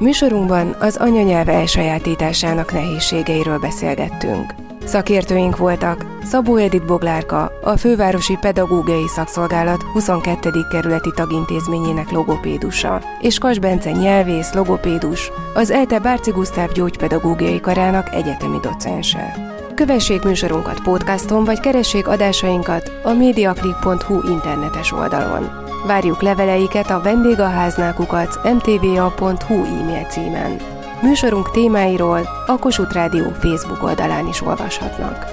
Műsorunkban 0.00 0.76
az 0.78 0.96
anyanyelv 0.96 1.48
elsajátításának 1.48 2.72
nehézségeiről 2.72 3.58
beszélgettünk. 3.58 4.54
Szakértőink 4.84 5.56
voltak 5.56 6.06
Szabó 6.24 6.56
Edith 6.56 6.86
Boglárka, 6.86 7.52
a 7.62 7.76
Fővárosi 7.76 8.36
Pedagógiai 8.40 9.08
Szakszolgálat 9.08 9.82
22. 9.82 10.50
kerületi 10.70 11.10
tagintézményének 11.14 12.10
logopédusa, 12.10 13.02
és 13.20 13.38
Kas 13.38 13.58
Bence 13.58 13.90
nyelvész, 13.90 14.52
logopédus, 14.52 15.30
az 15.54 15.70
ELTE 15.70 15.98
Bárci 15.98 16.30
Gusztáv 16.30 16.72
gyógypedagógiai 16.72 17.60
karának 17.60 18.14
egyetemi 18.14 18.58
docense. 18.62 19.34
Kövessék 19.74 20.22
műsorunkat 20.22 20.82
podcaston, 20.82 21.44
vagy 21.44 21.60
keressék 21.60 22.08
adásainkat 22.08 22.92
a 23.02 23.12
mediaclick.hu 23.12 24.30
internetes 24.30 24.92
oldalon. 24.92 25.69
Várjuk 25.86 26.22
leveleiket 26.22 26.90
a 26.90 27.00
vendégaháznákukat 27.00 28.40
mtva.hu 28.54 29.64
e-mail 29.64 30.04
címen. 30.04 30.56
Műsorunk 31.02 31.50
témáiról 31.50 32.28
a 32.46 32.56
Kossuth 32.58 32.92
Rádió 32.94 33.24
Facebook 33.40 33.82
oldalán 33.82 34.28
is 34.28 34.42
olvashatnak. 34.42 35.26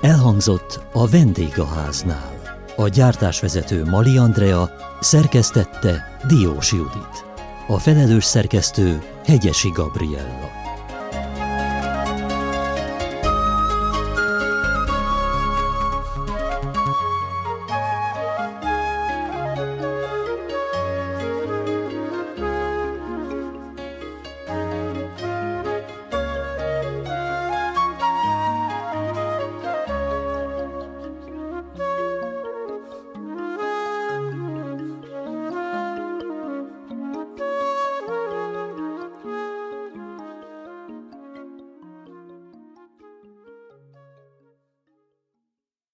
Elhangzott 0.00 0.80
a 0.92 1.08
vendégháznál. 1.08 2.40
A 2.76 2.88
gyártásvezető 2.88 3.84
Mali 3.84 4.18
Andrea 4.18 4.70
szerkesztette 5.00 6.18
Diós 6.26 6.72
Judit. 6.72 7.24
A 7.68 7.78
felelős 7.78 8.24
szerkesztő 8.24 9.02
Hegyesi 9.24 9.68
Gabriella. 9.68 10.61